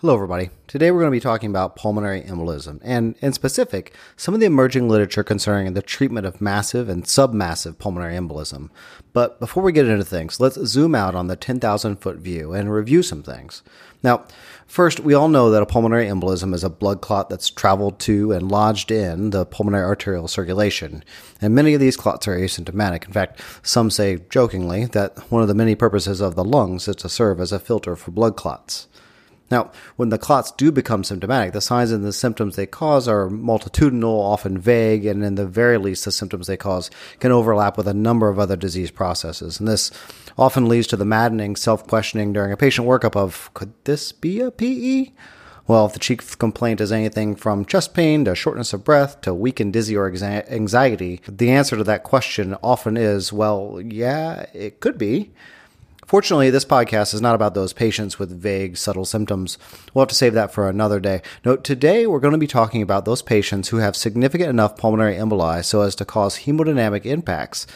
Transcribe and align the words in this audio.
Hello, 0.00 0.14
everybody. 0.14 0.50
Today 0.68 0.92
we're 0.92 1.00
going 1.00 1.10
to 1.10 1.16
be 1.16 1.18
talking 1.18 1.50
about 1.50 1.74
pulmonary 1.74 2.22
embolism, 2.22 2.78
and 2.84 3.16
in 3.20 3.32
specific, 3.32 3.92
some 4.16 4.32
of 4.32 4.38
the 4.38 4.46
emerging 4.46 4.88
literature 4.88 5.24
concerning 5.24 5.74
the 5.74 5.82
treatment 5.82 6.24
of 6.24 6.40
massive 6.40 6.88
and 6.88 7.02
submassive 7.02 7.80
pulmonary 7.80 8.14
embolism. 8.14 8.70
But 9.12 9.40
before 9.40 9.64
we 9.64 9.72
get 9.72 9.88
into 9.88 10.04
things, 10.04 10.38
let's 10.38 10.54
zoom 10.66 10.94
out 10.94 11.16
on 11.16 11.26
the 11.26 11.34
10,000 11.34 11.96
foot 11.96 12.18
view 12.18 12.52
and 12.52 12.72
review 12.72 13.02
some 13.02 13.24
things. 13.24 13.64
Now, 14.00 14.24
first, 14.68 15.00
we 15.00 15.14
all 15.14 15.26
know 15.26 15.50
that 15.50 15.64
a 15.64 15.66
pulmonary 15.66 16.06
embolism 16.06 16.54
is 16.54 16.62
a 16.62 16.70
blood 16.70 17.00
clot 17.00 17.28
that's 17.28 17.50
traveled 17.50 17.98
to 17.98 18.30
and 18.30 18.52
lodged 18.52 18.92
in 18.92 19.30
the 19.30 19.46
pulmonary 19.46 19.82
arterial 19.82 20.28
circulation. 20.28 21.02
And 21.40 21.56
many 21.56 21.74
of 21.74 21.80
these 21.80 21.96
clots 21.96 22.28
are 22.28 22.38
asymptomatic. 22.38 23.06
In 23.06 23.12
fact, 23.12 23.40
some 23.64 23.90
say 23.90 24.20
jokingly 24.30 24.84
that 24.84 25.18
one 25.32 25.42
of 25.42 25.48
the 25.48 25.54
many 25.54 25.74
purposes 25.74 26.20
of 26.20 26.36
the 26.36 26.44
lungs 26.44 26.86
is 26.86 26.94
to 26.94 27.08
serve 27.08 27.40
as 27.40 27.50
a 27.50 27.58
filter 27.58 27.96
for 27.96 28.12
blood 28.12 28.36
clots. 28.36 28.86
Now, 29.50 29.70
when 29.96 30.10
the 30.10 30.18
clots 30.18 30.50
do 30.52 30.70
become 30.70 31.04
symptomatic, 31.04 31.52
the 31.52 31.60
signs 31.60 31.90
and 31.90 32.04
the 32.04 32.12
symptoms 32.12 32.56
they 32.56 32.66
cause 32.66 33.08
are 33.08 33.30
multitudinal, 33.30 34.20
often 34.20 34.58
vague, 34.58 35.06
and 35.06 35.24
in 35.24 35.36
the 35.36 35.46
very 35.46 35.78
least, 35.78 36.04
the 36.04 36.12
symptoms 36.12 36.46
they 36.46 36.56
cause 36.56 36.90
can 37.20 37.32
overlap 37.32 37.76
with 37.76 37.88
a 37.88 37.94
number 37.94 38.28
of 38.28 38.38
other 38.38 38.56
disease 38.56 38.90
processes. 38.90 39.58
And 39.58 39.68
this 39.68 39.90
often 40.36 40.68
leads 40.68 40.86
to 40.88 40.96
the 40.96 41.04
maddening 41.04 41.56
self 41.56 41.86
questioning 41.86 42.32
during 42.32 42.52
a 42.52 42.56
patient 42.56 42.86
workup 42.86 43.16
of 43.16 43.50
could 43.54 43.72
this 43.84 44.12
be 44.12 44.40
a 44.40 44.50
PE? 44.50 45.12
Well, 45.66 45.84
if 45.84 45.92
the 45.92 45.98
chief 45.98 46.38
complaint 46.38 46.80
is 46.80 46.90
anything 46.90 47.36
from 47.36 47.66
chest 47.66 47.92
pain 47.92 48.24
to 48.24 48.34
shortness 48.34 48.72
of 48.72 48.84
breath 48.84 49.20
to 49.20 49.34
weak 49.34 49.60
and 49.60 49.70
dizzy 49.70 49.94
or 49.96 50.10
anxiety, 50.10 51.20
the 51.28 51.50
answer 51.50 51.76
to 51.76 51.84
that 51.84 52.04
question 52.04 52.56
often 52.62 52.96
is, 52.96 53.34
well, 53.34 53.78
yeah, 53.84 54.46
it 54.54 54.80
could 54.80 54.96
be. 54.96 55.30
Fortunately, 56.08 56.48
this 56.48 56.64
podcast 56.64 57.12
is 57.12 57.20
not 57.20 57.34
about 57.34 57.52
those 57.52 57.74
patients 57.74 58.18
with 58.18 58.30
vague, 58.30 58.78
subtle 58.78 59.04
symptoms. 59.04 59.58
We'll 59.92 60.04
have 60.04 60.08
to 60.08 60.14
save 60.14 60.32
that 60.32 60.50
for 60.50 60.66
another 60.66 61.00
day. 61.00 61.20
No, 61.44 61.54
today 61.54 62.06
we're 62.06 62.18
going 62.18 62.32
to 62.32 62.38
be 62.38 62.46
talking 62.46 62.80
about 62.80 63.04
those 63.04 63.20
patients 63.20 63.68
who 63.68 63.76
have 63.76 63.94
significant 63.94 64.48
enough 64.48 64.78
pulmonary 64.78 65.16
emboli 65.16 65.62
so 65.62 65.82
as 65.82 65.94
to 65.96 66.06
cause 66.06 66.38
hemodynamic 66.38 67.04
impacts, 67.04 67.66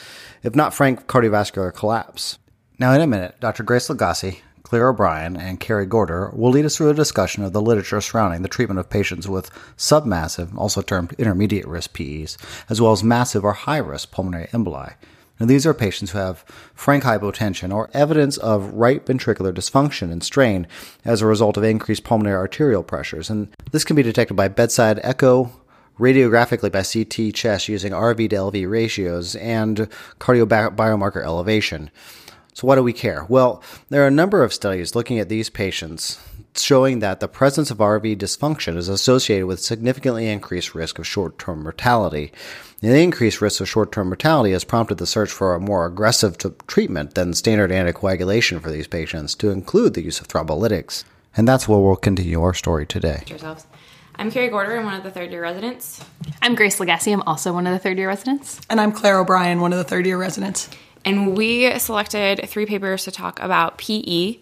if 0.43 0.55
not 0.55 0.73
frank 0.73 1.07
cardiovascular 1.07 1.75
collapse. 1.75 2.39
Now, 2.79 2.95
in 2.95 3.03
a 3.03 3.07
minute, 3.07 3.39
Dr. 3.39 3.65
Grace 3.65 3.89
Lagasse, 3.89 4.41
Claire 4.63 4.89
O'Brien, 4.89 5.37
and 5.37 5.61
Carrie 5.61 5.85
Gorder 5.85 6.31
will 6.31 6.53
lead 6.53 6.65
us 6.65 6.79
through 6.79 6.89
a 6.89 6.95
discussion 6.95 7.45
of 7.45 7.53
the 7.53 7.61
literature 7.61 8.01
surrounding 8.01 8.41
the 8.41 8.49
treatment 8.49 8.81
of 8.81 8.89
patients 8.89 9.29
with 9.29 9.51
submassive, 9.77 10.57
also 10.57 10.81
termed 10.81 11.13
intermediate 11.19 11.69
risk 11.69 11.93
PEs, 11.93 12.39
as 12.71 12.81
well 12.81 12.93
as 12.93 13.05
massive 13.05 13.45
or 13.45 13.53
high 13.53 13.77
risk 13.77 14.11
pulmonary 14.11 14.47
emboli. 14.55 14.95
Now, 15.41 15.47
these 15.47 15.67
are 15.67 15.75
patients 15.75 16.13
who 16.13 16.19
have 16.19 16.45
frank 16.75 17.05
hypotension 17.05 17.75
or 17.75 17.91
evidence 17.93 18.37
of 18.37 18.73
right 18.75 19.05
ventricular 19.05 19.53
dysfunction 19.53 20.13
and 20.13 20.23
strain 20.23 20.67
as 21.05 21.21
a 21.21 21.27
result 21.27 21.57
of 21.57 21.65
increased 21.65 22.05
pulmonary 22.05 22.37
arterial 22.37 22.83
pressures. 22.83 23.29
And 23.29 23.49
this 23.73 23.85
can 23.85 23.97
be 23.97 24.03
detected 24.03 24.35
by 24.35 24.49
bedside 24.49 25.01
echo, 25.03 25.51
radiographically 25.99 26.71
by 26.71 26.83
CT 26.83 27.35
chest 27.35 27.69
using 27.69 27.93
RV 27.93 28.31
to 28.31 28.37
LV 28.37 28.71
ratios, 28.71 29.35
and 29.37 29.89
cardio 30.19 30.47
biomarker 30.47 31.25
elevation. 31.25 31.91
So, 32.55 32.67
why 32.67 32.75
do 32.75 32.83
we 32.83 32.93
care? 32.93 33.25
Well, 33.29 33.63
there 33.89 34.05
are 34.05 34.09
a 34.09 34.11
number 34.11 34.45
of 34.45 34.53
studies 34.53 34.95
looking 34.95 35.19
at 35.19 35.29
these 35.29 35.49
patients 35.49 36.19
showing 36.55 36.99
that 36.99 37.21
the 37.21 37.29
presence 37.29 37.71
of 37.71 37.79
RV 37.79 38.17
dysfunction 38.17 38.77
is 38.77 38.89
associated 38.89 39.47
with 39.47 39.61
significantly 39.61 40.29
increased 40.29 40.75
risk 40.75 40.99
of 40.99 41.07
short 41.07 41.39
term 41.39 41.63
mortality. 41.63 42.33
And 42.83 42.93
The 42.93 43.03
increased 43.03 43.41
risk 43.41 43.61
of 43.61 43.69
short 43.69 43.93
term 43.93 44.09
mortality 44.09 44.53
has 44.53 44.65
prompted 44.65 44.99
the 44.99 45.07
search 45.07 45.31
for 45.31 45.55
a 45.55 45.61
more 45.61 45.87
aggressive 45.87 46.37
t- 46.39 46.51
treatment 46.67 47.15
than 47.15 47.35
standard 47.35 47.71
anticoagulation 47.71 48.61
for 48.61 48.71
these 48.71 48.87
patients, 48.87 49.35
to 49.37 49.51
include 49.51 49.95
the 49.95 50.03
use 50.03 50.21
of 50.21 50.29
thrombolytics. 50.29 51.05
And 51.37 51.49
that's 51.49 51.67
where 51.69 51.79
we'll 51.79 51.97
continue 51.97 52.43
our 52.43 52.55
story 52.55 52.87
today. 52.87 53.23
Yourselves. 53.27 53.67
I'm 54.17 54.31
Carrie 54.31 54.49
Gorder. 54.49 54.77
I'm 54.77 54.85
one 54.85 54.95
of 54.95 55.05
the 55.05 55.11
third 55.11 55.31
year 55.31 55.41
residents. 55.41 56.05
I'm 56.43 56.55
Grace 56.55 56.79
Lagasse. 56.79 57.13
I'm 57.13 57.23
also 57.23 57.53
one 57.55 57.67
of 57.67 57.73
the 57.73 57.79
third 57.79 57.97
year 57.97 58.09
residents. 58.09 58.61
And 58.69 58.81
I'm 58.81 58.93
Claire 58.93 59.19
O'Brien, 59.19 59.61
one 59.61 59.73
of 59.73 59.79
the 59.79 59.85
third 59.85 60.05
year 60.05 60.19
residents. 60.19 60.69
And 61.05 61.37
we 61.37 61.79
selected 61.79 62.47
three 62.49 62.67
papers 62.67 63.05
to 63.05 63.11
talk 63.11 63.41
about 63.41 63.79
PE. 63.79 64.39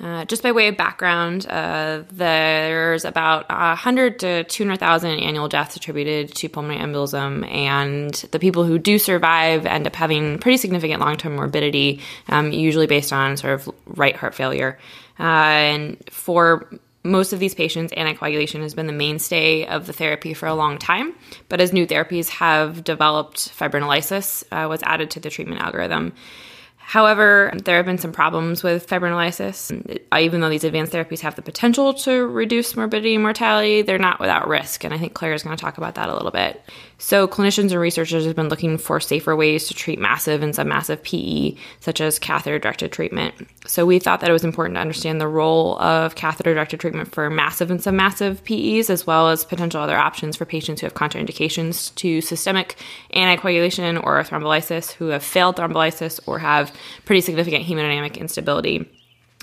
Uh, 0.00 0.24
just 0.24 0.42
by 0.42 0.50
way 0.50 0.66
of 0.66 0.76
background, 0.76 1.46
uh, 1.46 2.02
there's 2.10 3.04
about 3.04 3.48
100 3.48 4.18
to 4.18 4.44
200,000 4.44 5.20
annual 5.20 5.48
deaths 5.48 5.76
attributed 5.76 6.34
to 6.34 6.48
pulmonary 6.48 6.84
embolism, 6.84 7.48
and 7.48 8.12
the 8.32 8.40
people 8.40 8.64
who 8.64 8.76
do 8.76 8.98
survive 8.98 9.66
end 9.66 9.86
up 9.86 9.94
having 9.94 10.38
pretty 10.38 10.56
significant 10.56 11.00
long 11.00 11.16
term 11.16 11.36
morbidity, 11.36 12.00
um, 12.28 12.50
usually 12.50 12.88
based 12.88 13.12
on 13.12 13.36
sort 13.36 13.54
of 13.54 13.70
right 13.86 14.16
heart 14.16 14.34
failure. 14.34 14.78
Uh, 15.20 15.22
and 15.22 16.10
for 16.10 16.68
most 17.04 17.32
of 17.32 17.38
these 17.38 17.54
patients, 17.54 17.92
anticoagulation 17.92 18.62
has 18.62 18.74
been 18.74 18.86
the 18.86 18.92
mainstay 18.92 19.66
of 19.66 19.86
the 19.86 19.92
therapy 19.92 20.34
for 20.34 20.46
a 20.46 20.54
long 20.54 20.78
time. 20.78 21.14
But 21.48 21.60
as 21.60 21.72
new 21.72 21.86
therapies 21.86 22.28
have 22.30 22.82
developed, 22.82 23.56
fibrinolysis 23.56 24.42
uh, 24.50 24.68
was 24.68 24.82
added 24.82 25.10
to 25.12 25.20
the 25.20 25.30
treatment 25.30 25.60
algorithm. 25.60 26.14
However, 26.86 27.50
there 27.64 27.76
have 27.76 27.86
been 27.86 27.98
some 27.98 28.12
problems 28.12 28.62
with 28.62 28.86
fibrinolysis. 28.86 29.72
Even 30.16 30.40
though 30.40 30.50
these 30.50 30.64
advanced 30.64 30.92
therapies 30.92 31.20
have 31.20 31.34
the 31.34 31.42
potential 31.42 31.94
to 31.94 32.26
reduce 32.26 32.76
morbidity 32.76 33.14
and 33.14 33.22
mortality, 33.22 33.80
they're 33.82 33.98
not 33.98 34.20
without 34.20 34.46
risk. 34.46 34.84
And 34.84 34.92
I 34.92 34.98
think 34.98 35.14
Claire 35.14 35.32
is 35.32 35.42
going 35.42 35.56
to 35.56 35.60
talk 35.60 35.78
about 35.78 35.94
that 35.94 36.10
a 36.10 36.14
little 36.14 36.30
bit. 36.30 36.62
So, 36.98 37.26
clinicians 37.26 37.72
and 37.72 37.80
researchers 37.80 38.24
have 38.24 38.36
been 38.36 38.48
looking 38.48 38.78
for 38.78 39.00
safer 39.00 39.34
ways 39.34 39.66
to 39.68 39.74
treat 39.74 39.98
massive 39.98 40.42
and 40.42 40.54
submassive 40.54 41.02
PE, 41.02 41.56
such 41.80 42.00
as 42.00 42.18
catheter 42.18 42.58
directed 42.58 42.92
treatment. 42.92 43.34
So, 43.66 43.84
we 43.84 43.98
thought 43.98 44.20
that 44.20 44.30
it 44.30 44.32
was 44.32 44.44
important 44.44 44.76
to 44.76 44.80
understand 44.80 45.20
the 45.20 45.26
role 45.26 45.78
of 45.80 46.14
catheter 46.14 46.54
directed 46.54 46.80
treatment 46.80 47.12
for 47.12 47.28
massive 47.30 47.70
and 47.70 47.80
submassive 47.80 48.44
PEs, 48.44 48.90
as 48.90 49.06
well 49.06 49.28
as 49.28 49.44
potential 49.44 49.80
other 49.80 49.96
options 49.96 50.36
for 50.36 50.44
patients 50.44 50.80
who 50.80 50.86
have 50.86 50.94
contraindications 50.94 51.94
to 51.96 52.20
systemic 52.20 52.76
anticoagulation 53.14 54.02
or 54.04 54.22
thrombolysis, 54.22 54.92
who 54.92 55.08
have 55.08 55.24
failed 55.24 55.56
thrombolysis 55.56 56.20
or 56.26 56.38
have 56.38 56.72
pretty 57.04 57.20
significant 57.20 57.64
hemodynamic 57.64 58.18
instability. 58.18 58.88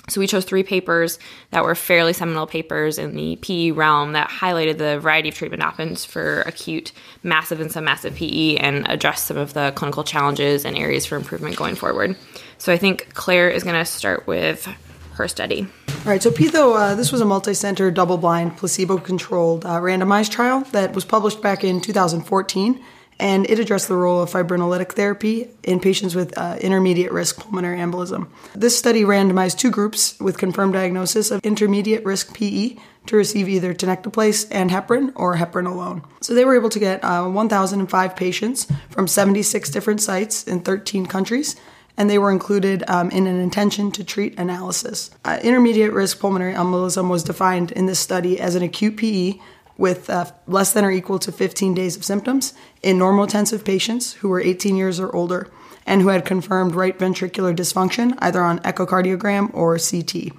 So 0.08 0.20
we 0.20 0.26
chose 0.26 0.44
three 0.44 0.64
papers 0.64 1.20
that 1.50 1.62
were 1.62 1.76
fairly 1.76 2.12
seminal 2.12 2.46
papers 2.46 2.98
in 2.98 3.14
the 3.14 3.36
PE 3.36 3.70
realm 3.70 4.12
that 4.12 4.28
highlighted 4.28 4.78
the 4.78 4.98
variety 4.98 5.28
of 5.28 5.36
treatment 5.36 5.62
options 5.62 6.04
for 6.04 6.40
acute, 6.42 6.90
massive, 7.22 7.60
and 7.60 7.70
submassive 7.70 8.16
PE 8.16 8.56
and 8.56 8.84
addressed 8.88 9.26
some 9.26 9.36
of 9.36 9.54
the 9.54 9.72
clinical 9.76 10.02
challenges 10.02 10.64
and 10.64 10.76
areas 10.76 11.06
for 11.06 11.14
improvement 11.14 11.54
going 11.54 11.76
forward. 11.76 12.16
So 12.58 12.72
I 12.72 12.78
think 12.78 13.14
Claire 13.14 13.48
is 13.48 13.62
going 13.62 13.76
to 13.76 13.84
start 13.84 14.26
with 14.26 14.68
her 15.14 15.28
study. 15.28 15.68
All 15.88 16.10
right, 16.10 16.22
so 16.22 16.32
PEITHO, 16.32 16.74
uh, 16.74 16.94
this 16.96 17.12
was 17.12 17.20
a 17.20 17.24
multi-center, 17.24 17.92
double-blind, 17.92 18.56
placebo-controlled 18.56 19.64
uh, 19.64 19.78
randomized 19.78 20.30
trial 20.30 20.62
that 20.72 20.94
was 20.94 21.04
published 21.04 21.40
back 21.40 21.62
in 21.62 21.80
2014 21.80 22.84
and 23.18 23.48
it 23.48 23.58
addressed 23.58 23.88
the 23.88 23.96
role 23.96 24.22
of 24.22 24.30
fibrinolytic 24.30 24.92
therapy 24.92 25.48
in 25.62 25.80
patients 25.80 26.14
with 26.14 26.36
uh, 26.36 26.56
intermediate 26.60 27.12
risk 27.12 27.38
pulmonary 27.38 27.78
embolism. 27.78 28.28
This 28.54 28.76
study 28.76 29.02
randomized 29.02 29.58
two 29.58 29.70
groups 29.70 30.18
with 30.18 30.38
confirmed 30.38 30.72
diagnosis 30.72 31.30
of 31.30 31.44
intermediate 31.44 32.04
risk 32.04 32.34
PE 32.34 32.76
to 33.06 33.16
receive 33.16 33.48
either 33.48 33.74
tenecteplase 33.74 34.46
and 34.50 34.70
heparin 34.70 35.12
or 35.14 35.36
heparin 35.36 35.66
alone. 35.66 36.02
So 36.20 36.34
they 36.34 36.44
were 36.44 36.56
able 36.56 36.70
to 36.70 36.78
get 36.78 37.02
uh, 37.04 37.28
1,005 37.28 38.16
patients 38.16 38.66
from 38.90 39.06
76 39.06 39.70
different 39.70 40.00
sites 40.00 40.44
in 40.44 40.60
13 40.60 41.06
countries 41.06 41.56
and 41.96 42.08
they 42.08 42.18
were 42.18 42.30
included 42.30 42.82
um, 42.88 43.10
in 43.10 43.26
an 43.26 43.38
intention 43.38 43.90
to 43.92 44.04
treat 44.04 44.38
analysis. 44.38 45.10
Uh, 45.24 45.38
intermediate 45.42 45.92
risk 45.92 46.18
pulmonary 46.18 46.54
embolism 46.54 47.08
was 47.08 47.22
defined 47.22 47.70
in 47.72 47.86
this 47.86 47.98
study 47.98 48.40
as 48.40 48.54
an 48.54 48.62
acute 48.62 48.96
PE 48.96 49.34
with 49.82 50.08
uh, 50.08 50.24
less 50.46 50.72
than 50.72 50.84
or 50.84 50.92
equal 50.92 51.18
to 51.18 51.32
15 51.32 51.74
days 51.74 51.96
of 51.96 52.04
symptoms 52.04 52.54
in 52.84 52.96
normotensive 52.96 53.64
patients 53.64 54.12
who 54.12 54.28
were 54.28 54.40
18 54.40 54.76
years 54.76 55.00
or 55.00 55.12
older 55.12 55.50
and 55.84 56.00
who 56.00 56.06
had 56.06 56.24
confirmed 56.24 56.76
right 56.76 56.96
ventricular 56.96 57.52
dysfunction 57.52 58.14
either 58.18 58.40
on 58.40 58.60
echocardiogram 58.60 59.52
or 59.52 59.76
CT, 59.76 60.32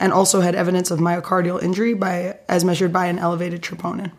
and 0.00 0.14
also 0.14 0.40
had 0.40 0.54
evidence 0.54 0.90
of 0.90 0.98
myocardial 0.98 1.62
injury 1.62 1.92
by, 1.92 2.38
as 2.48 2.64
measured 2.64 2.90
by 2.90 3.04
an 3.04 3.18
elevated 3.18 3.60
troponin. 3.60 4.12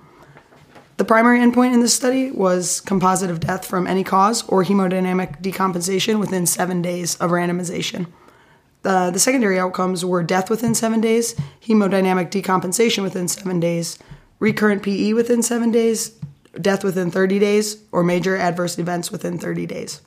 The 0.98 1.06
primary 1.06 1.40
endpoint 1.40 1.74
in 1.74 1.80
this 1.80 1.96
study 1.96 2.30
was 2.30 2.80
composite 2.82 3.32
of 3.32 3.40
death 3.40 3.66
from 3.66 3.88
any 3.88 4.04
cause 4.04 4.48
or 4.48 4.64
hemodynamic 4.64 5.42
decompensation 5.42 6.20
within 6.20 6.46
seven 6.46 6.84
days 6.84 7.16
of 7.16 7.32
randomization. 7.32 8.06
Uh, 8.86 9.10
the 9.10 9.18
secondary 9.18 9.58
outcomes 9.58 10.06
were 10.06 10.22
death 10.22 10.52
within 10.52 10.76
seven 10.76 11.02
days, 11.02 11.34
hemodynamic 11.66 12.30
decompensation 12.30 13.02
within 13.02 13.28
seven 13.28 13.60
days, 13.60 13.98
recurrent 14.40 14.84
PE 14.84 15.14
within 15.14 15.42
seven 15.42 15.72
days, 15.72 16.12
death 16.60 16.84
within 16.84 17.12
30 17.12 17.40
days, 17.40 17.78
or 17.92 18.04
major 18.04 18.38
adverse 18.38 18.78
events 18.78 19.12
within 19.12 19.38
30 19.38 19.66
days. 19.66 20.02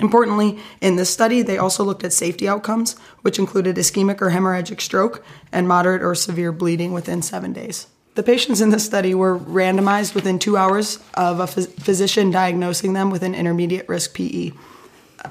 Importantly, 0.00 0.58
in 0.80 0.96
this 0.96 1.10
study, 1.10 1.42
they 1.42 1.58
also 1.58 1.84
looked 1.84 2.04
at 2.04 2.12
safety 2.12 2.48
outcomes, 2.48 2.98
which 3.22 3.38
included 3.38 3.76
ischemic 3.76 4.20
or 4.20 4.30
hemorrhagic 4.30 4.80
stroke 4.80 5.24
and 5.52 5.68
moderate 5.68 6.02
or 6.02 6.14
severe 6.14 6.52
bleeding 6.52 6.92
within 6.92 7.22
seven 7.22 7.52
days. 7.52 7.86
The 8.14 8.22
patients 8.22 8.60
in 8.60 8.70
this 8.70 8.84
study 8.84 9.14
were 9.14 9.38
randomized 9.38 10.14
within 10.14 10.38
two 10.38 10.56
hours 10.56 10.98
of 11.14 11.40
a 11.40 11.46
phys- 11.46 11.72
physician 11.80 12.30
diagnosing 12.30 12.92
them 12.92 13.10
with 13.10 13.22
an 13.22 13.34
intermediate 13.34 13.88
risk 13.88 14.14
PE. 14.14 14.52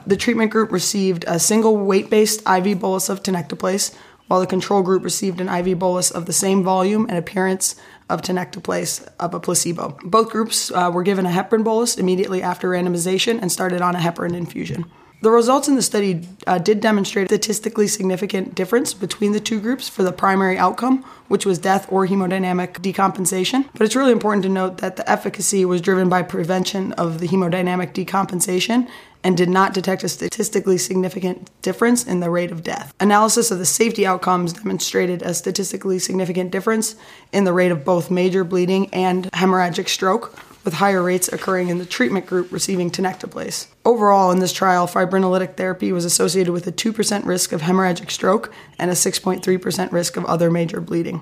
The 0.06 0.18
treatment 0.18 0.51
group 0.51 0.71
received 0.71 1.24
a 1.27 1.39
single 1.39 1.77
weight 1.77 2.09
based 2.09 2.41
IV 2.47 2.80
bolus 2.80 3.09
of 3.09 3.24
tenecteplase 3.24 3.95
while 4.27 4.39
the 4.39 4.47
control 4.47 4.81
group 4.81 5.03
received 5.03 5.39
an 5.39 5.50
IV 5.50 5.80
bolus 5.80 6.12
of 6.12 6.25
the 6.25 6.33
same 6.33 6.63
volume 6.63 7.06
and 7.07 7.18
appearance 7.18 7.75
of 8.13 8.21
tenecteplase 8.21 9.07
of 9.19 9.33
a 9.33 9.39
placebo. 9.39 9.98
Both 10.04 10.30
groups 10.30 10.71
uh, 10.71 10.92
were 10.94 11.04
given 11.04 11.25
a 11.25 11.30
heparin 11.30 11.63
bolus 11.63 11.98
immediately 11.98 12.42
after 12.42 12.69
randomization 12.69 13.42
and 13.42 13.51
started 13.51 13.81
on 13.81 13.95
a 13.95 14.00
heparin 14.00 14.36
infusion. 14.36 14.86
The 15.24 15.31
results 15.31 15.70
in 15.70 15.75
the 15.75 15.81
study 15.81 16.28
uh, 16.46 16.58
did 16.58 16.81
demonstrate 16.81 17.31
a 17.31 17.36
statistically 17.36 17.88
significant 17.88 18.56
difference 18.56 18.94
between 18.94 19.31
the 19.31 19.40
two 19.40 19.62
groups 19.62 19.88
for 19.88 20.04
the 20.04 20.12
primary 20.12 20.58
outcome, 20.58 21.02
which 21.30 21.46
was 21.46 21.58
death 21.58 21.90
or 21.90 22.06
hemodynamic 22.06 22.81
decompensation. 22.81 23.70
But 23.72 23.84
it's 23.84 23.96
really 23.96 24.12
important 24.12 24.44
to 24.44 24.50
note 24.50 24.80
that 24.80 24.98
the 24.98 25.10
efficacy 25.10 25.64
was 25.64 25.80
driven 25.80 26.10
by 26.10 26.24
prevention 26.24 26.92
of 26.94 27.20
the 27.20 27.30
hemodynamic 27.30 27.94
decompensation 27.94 28.90
and 29.24 29.38
did 29.38 29.48
not 29.48 29.74
detect 29.74 30.04
a 30.04 30.10
statistically 30.10 30.78
significant 30.78 31.50
difference 31.62 32.06
in 32.06 32.19
the 32.19 32.30
rate 32.30 32.52
of 32.52 32.62
death. 32.62 32.94
Analysis 33.00 33.50
of 33.50 33.60
the 33.60 33.66
safety 33.66 34.06
outcomes 34.06 34.52
demonstrated 34.52 35.22
a 35.22 35.34
statistically 35.34 36.00
significant 36.00 36.52
difference 36.52 36.98
in 37.31 37.46
the 37.46 37.54
rate 37.54 37.72
of 37.72 37.86
both 37.86 38.12
major 38.12 38.44
bleeding 38.44 38.94
and 38.94 39.31
hemorrhagic 39.31 39.88
stroke, 39.88 40.38
with 40.63 40.75
higher 40.75 41.04
rates 41.04 41.27
occurring 41.27 41.69
in 41.69 41.77
the 41.77 41.86
treatment 41.86 42.25
group 42.25 42.51
receiving 42.51 42.89
tenecteplase. 42.89 43.68
Overall, 43.86 44.31
in 44.31 44.39
this 44.39 44.54
trial, 44.54 44.88
fibrinolytic 44.88 45.56
therapy 45.56 45.92
was 45.92 46.06
associated 46.06 46.54
with 46.54 46.65
a 46.68 46.71
2% 46.71 47.25
risk 47.25 47.51
of 47.51 47.62
hemorrhagic 47.62 48.10
stroke 48.10 48.54
and 48.80 48.89
a 48.89 48.94
6.3% 48.94 49.92
risk 49.92 50.18
of 50.18 50.25
other 50.25 50.50
major 50.50 50.80
bleeding. 50.80 51.21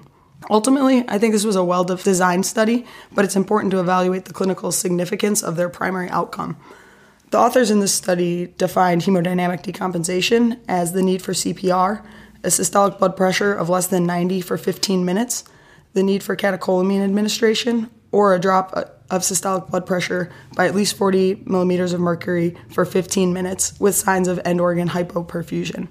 Ultimately, 0.50 1.06
I 1.08 1.18
think 1.18 1.34
this 1.34 1.46
was 1.46 1.56
a 1.56 1.64
well 1.64 1.84
designed 1.84 2.46
study, 2.46 2.86
but 3.12 3.26
it's 3.26 3.36
important 3.36 3.72
to 3.72 3.80
evaluate 3.80 4.26
the 4.26 4.34
clinical 4.34 4.72
significance 4.72 5.44
of 5.44 5.56
their 5.56 5.70
primary 5.70 6.10
outcome. 6.10 6.58
The 7.30 7.38
authors 7.38 7.72
in 7.72 7.80
this 7.80 7.94
study 7.94 8.48
defined 8.58 9.04
hemodynamic 9.04 9.64
decompensation 9.64 10.60
as 10.68 10.92
the 10.92 11.04
need 11.04 11.22
for 11.22 11.32
CPR, 11.32 12.04
a 12.44 12.48
systolic 12.48 12.98
blood 12.98 13.16
pressure 13.16 13.54
of 13.54 13.70
less 13.70 13.88
than 13.88 14.06
90 14.06 14.42
for 14.42 14.58
15 14.58 15.06
minutes, 15.06 15.44
the 15.94 16.04
need 16.04 16.24
for 16.24 16.36
catecholamine 16.36 17.04
administration, 17.04 17.90
or 18.12 18.34
a 18.34 18.40
drop 18.40 18.72
uh, 18.76 18.84
of 19.12 19.22
systolic 19.22 19.70
blood 19.70 19.86
pressure 19.86 20.32
by 20.56 20.66
at 20.66 20.74
least 20.74 20.98
40 20.98 21.44
millimeters 21.46 21.94
of 21.94 22.00
mercury 22.00 22.56
for 22.70 22.86
15 22.86 23.34
minutes 23.34 23.80
with 23.80 23.94
signs 23.94 24.28
of 24.28 24.40
end 24.44 24.60
organ 24.60 24.90
hypoperfusion. 24.90 25.90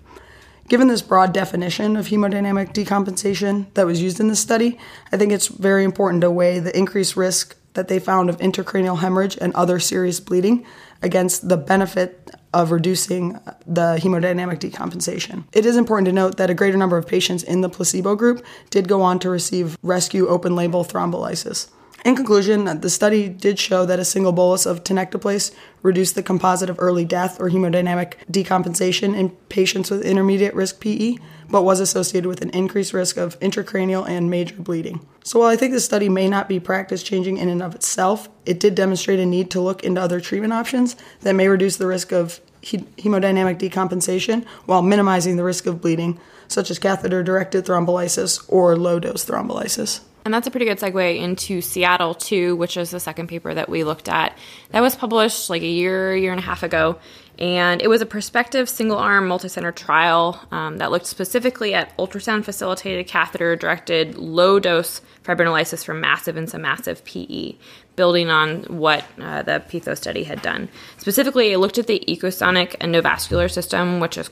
Given 0.69 0.89
this 0.89 1.03
broad 1.03 1.33
definition 1.33 1.97
of 1.97 2.07
hemodynamic 2.07 2.73
decompensation 2.73 3.73
that 3.75 3.87
was 3.87 4.01
used 4.01 4.21
in 4.21 4.29
this 4.29 4.41
study, 4.41 4.79
I 5.13 5.17
think 5.17 5.33
it's 5.33 5.49
very 5.49 5.85
important 5.85 6.21
to 6.23 6.31
weigh 6.31 6.61
the 6.61 6.77
increased 6.77 7.17
risk 7.17 7.57
that 7.75 7.89
they 7.89 7.99
found 7.99 8.31
of 8.31 8.39
intracranial 8.39 8.99
hemorrhage 8.99 9.37
and 9.41 9.55
other 9.55 9.79
serious 9.79 10.21
bleeding 10.21 10.65
against 11.03 11.49
the 11.49 11.57
benefit 11.57 12.31
of 12.53 12.71
reducing 12.71 13.33
the 13.67 13.99
hemodynamic 14.01 14.59
decompensation. 14.59 15.45
It 15.53 15.67
is 15.67 15.77
important 15.77 16.07
to 16.07 16.13
note 16.13 16.37
that 16.37 16.51
a 16.51 16.55
greater 16.55 16.77
number 16.77 16.97
of 16.97 17.07
patients 17.07 17.43
in 17.43 17.61
the 17.61 17.69
placebo 17.69 18.17
group 18.17 18.45
did 18.71 18.89
go 18.89 19.03
on 19.03 19.19
to 19.21 19.31
receive 19.31 19.79
rescue 19.83 20.29
open 20.29 20.57
label 20.57 20.85
thrombolysis. 20.85 21.69
In 22.03 22.17
conclusion, 22.17 22.65
the 22.81 22.89
study 22.89 23.29
did 23.29 23.59
show 23.59 23.85
that 23.85 23.99
a 23.99 24.07
single 24.07 24.33
bolus 24.33 24.65
of 24.65 24.85
tenecteplase 24.85 25.55
reduced 25.83 26.15
the 26.15 26.23
composite 26.23 26.71
of 26.71 26.77
early 26.81 27.05
death 27.05 27.39
or 27.39 27.51
hemodynamic 27.51 28.15
decompensation 28.31 29.15
in 29.15 29.31
patients 29.51 29.91
with 29.91 30.03
intermediate 30.03 30.55
risk 30.55 30.81
PE, 30.81 31.17
but 31.51 31.63
was 31.63 31.79
associated 31.79 32.27
with 32.27 32.41
an 32.41 32.51
increased 32.51 32.95
risk 32.95 33.19
of 33.19 33.39
intracranial 33.41 34.09
and 34.09 34.31
major 34.31 34.57
bleeding. 34.57 35.07
So 35.25 35.41
while 35.41 35.49
I 35.49 35.57
think 35.57 35.73
this 35.73 35.85
study 35.85 36.09
may 36.09 36.27
not 36.27 36.49
be 36.49 36.59
practice 36.59 37.03
changing 37.03 37.37
in 37.37 37.51
and 37.51 37.63
of 37.63 37.75
itself, 37.75 38.31
it 38.47 38.59
did 38.59 38.75
demonstrate 38.75 39.21
a 39.21 39.27
need 39.27 39.51
to 39.51 39.61
look 39.61 39.85
into 39.85 40.01
other 40.01 40.21
treatment 40.21 40.55
options 40.55 40.97
that 41.21 41.35
may 41.35 41.49
reduce 41.49 41.77
the 41.77 41.87
risk 41.87 42.13
of 42.13 42.41
hemodynamic 42.63 43.59
decompensation 43.59 44.47
while 44.65 44.83
minimizing 44.83 45.37
the 45.37 45.45
risk 45.45 45.67
of 45.67 45.83
bleeding, 45.83 46.19
such 46.49 46.71
as 46.71 46.79
catheter 46.79 47.23
directed 47.23 47.67
thrombolysis 47.67 48.43
or 48.49 48.77
low 48.77 48.99
dose 48.99 49.25
thrombolysis. 49.25 50.01
And 50.25 50.35
that's 50.35 50.47
a 50.47 50.51
pretty 50.51 50.67
good 50.67 50.79
segue 50.79 51.19
into 51.19 51.61
Seattle 51.61 52.15
2, 52.15 52.57
which 52.57 52.77
is 52.77 52.91
the 52.91 53.01
second 53.01 53.29
paper 53.29 53.55
that 53.55 53.69
we 53.69 53.85
looked 53.85 54.09
at. 54.09 54.37
That 54.71 54.81
was 54.81 54.95
published 54.95 55.49
like 55.49 55.63
a 55.63 55.67
year, 55.67 56.15
year 56.15 56.33
and 56.33 56.41
a 56.41 56.45
half 56.45 56.63
ago. 56.63 56.99
And 57.41 57.81
it 57.81 57.89
was 57.89 58.03
a 58.03 58.07
prospective 58.07 58.69
single 58.69 58.99
arm 58.99 59.27
multicenter 59.27 59.75
trial 59.75 60.39
um, 60.51 60.77
that 60.77 60.91
looked 60.91 61.07
specifically 61.07 61.73
at 61.73 61.97
ultrasound 61.97 62.45
facilitated 62.45 63.07
catheter 63.07 63.57
directed 63.57 64.17
low 64.17 64.61
dose 64.61 65.01
fibrinolysis 65.25 65.83
for 65.83 65.95
massive 65.95 66.37
and 66.37 66.49
submassive 66.49 67.03
PE, 67.05 67.57
building 67.97 68.29
on 68.29 68.65
what 68.65 69.05
uh, 69.19 69.43
the 69.43 69.63
PEITHO 69.69 69.97
study 69.97 70.25
had 70.25 70.43
done. 70.43 70.69
Specifically, 70.99 71.53
it 71.53 71.59
looked 71.59 71.79
at 71.79 71.87
the 71.87 72.05
EkoSonic 72.07 72.77
endovascular 72.79 73.51
system, 73.51 74.01
which 74.01 74.19
is 74.19 74.31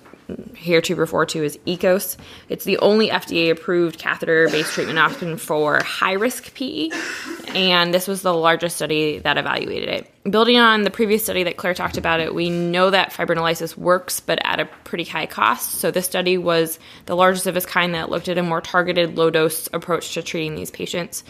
here 0.55 0.83
to 0.83 0.95
refer 0.95 1.25
to 1.25 1.45
as 1.45 1.57
EKOS. 1.59 2.17
It's 2.49 2.65
the 2.65 2.79
only 2.79 3.09
FDA 3.09 3.51
approved 3.51 3.99
catheter 3.99 4.49
based 4.51 4.73
treatment 4.73 4.99
option 4.99 5.39
for 5.39 5.83
high 5.83 6.13
risk 6.13 6.55
PE, 6.55 6.91
and 7.55 7.95
this 7.95 8.07
was 8.07 8.23
the 8.23 8.35
largest 8.35 8.77
study 8.77 9.19
that 9.21 9.39
evaluated 9.39 9.89
it. 9.89 10.15
Building 10.31 10.59
on 10.59 10.83
the 10.83 10.91
previous 10.91 11.23
study 11.23 11.45
that 11.45 11.57
Claire 11.57 11.75
talked 11.75 11.97
about 11.97 12.19
it, 12.21 12.35
we 12.35 12.51
know 12.51 12.91
that 12.91 13.13
fibrinolysis 13.13 13.77
works, 13.77 14.19
but 14.19 14.41
at 14.45 14.59
a 14.59 14.67
pretty 14.85 15.05
high 15.05 15.27
cost. 15.27 15.77
So 15.77 15.91
this 15.91 16.07
study 16.07 16.37
was 16.37 16.79
the 17.07 17.15
largest 17.15 17.47
of 17.47 17.57
its 17.57 17.65
kind 17.65 17.95
that 17.95 18.11
looked 18.11 18.29
at 18.29 18.37
a 18.37 18.43
more 18.43 18.61
targeted 18.61 19.17
low 19.17 19.31
dose 19.31 19.69
approach 19.73 20.15
to 20.15 20.23
treating 20.23 20.57
these 20.57 20.73
patients. 20.73 21.23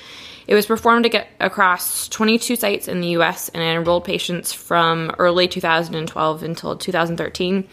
It 0.47 0.55
was 0.55 0.65
performed 0.65 1.15
across 1.39 2.09
22 2.09 2.57
sites 2.57 2.89
in 2.89 3.01
the 3.01 3.09
US 3.09 3.51
and 3.51 3.63
enrolled 3.63 4.05
patients 4.05 4.53
from 4.53 5.15
early 5.19 5.47
2012 5.47 6.43
until 6.43 6.75
2013. 6.75 7.69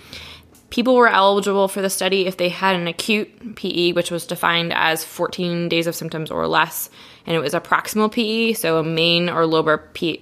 People 0.70 0.96
were 0.96 1.08
eligible 1.08 1.70
for 1.70 1.82
the 1.82 1.90
study 1.90 2.28
if 2.28 2.36
they 2.36 2.50
had 2.50 2.76
an 2.76 2.88
acute 2.88 3.56
PE, 3.56 3.94
which 3.94 4.12
was 4.12 4.28
defined 4.28 4.74
as 4.74 5.06
14 5.06 5.70
days 5.70 5.88
of 5.88 5.96
symptoms 5.96 6.30
or 6.30 6.48
less, 6.48 6.90
and 7.26 7.36
it 7.36 7.40
was 7.40 7.54
a 7.54 7.62
proximal 7.62 8.12
PE, 8.12 8.54
so 8.54 8.78
a 8.78 8.84
main 8.84 9.30
or 9.30 9.44
lobar 9.44 9.80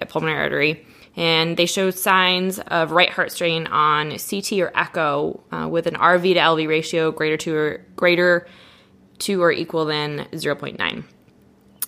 pulmonary 0.08 0.40
artery. 0.40 0.86
And 1.16 1.58
they 1.58 1.68
showed 1.68 1.96
signs 1.96 2.60
of 2.60 2.92
right 2.92 3.10
heart 3.10 3.32
strain 3.32 3.68
on 3.68 4.18
CT 4.18 4.54
or 4.54 4.72
echo 4.76 5.44
uh, 5.52 5.68
with 5.70 5.86
an 5.86 5.96
RV 5.96 6.34
to 6.34 6.40
LV 6.40 6.68
ratio 6.68 7.12
greater 7.12 7.38
to 7.38 7.56
or 7.56 7.86
greater 7.96 8.48
to 9.20 9.42
or 9.42 9.52
equal 9.52 9.86
than 9.86 10.28
0.9. 10.32 11.04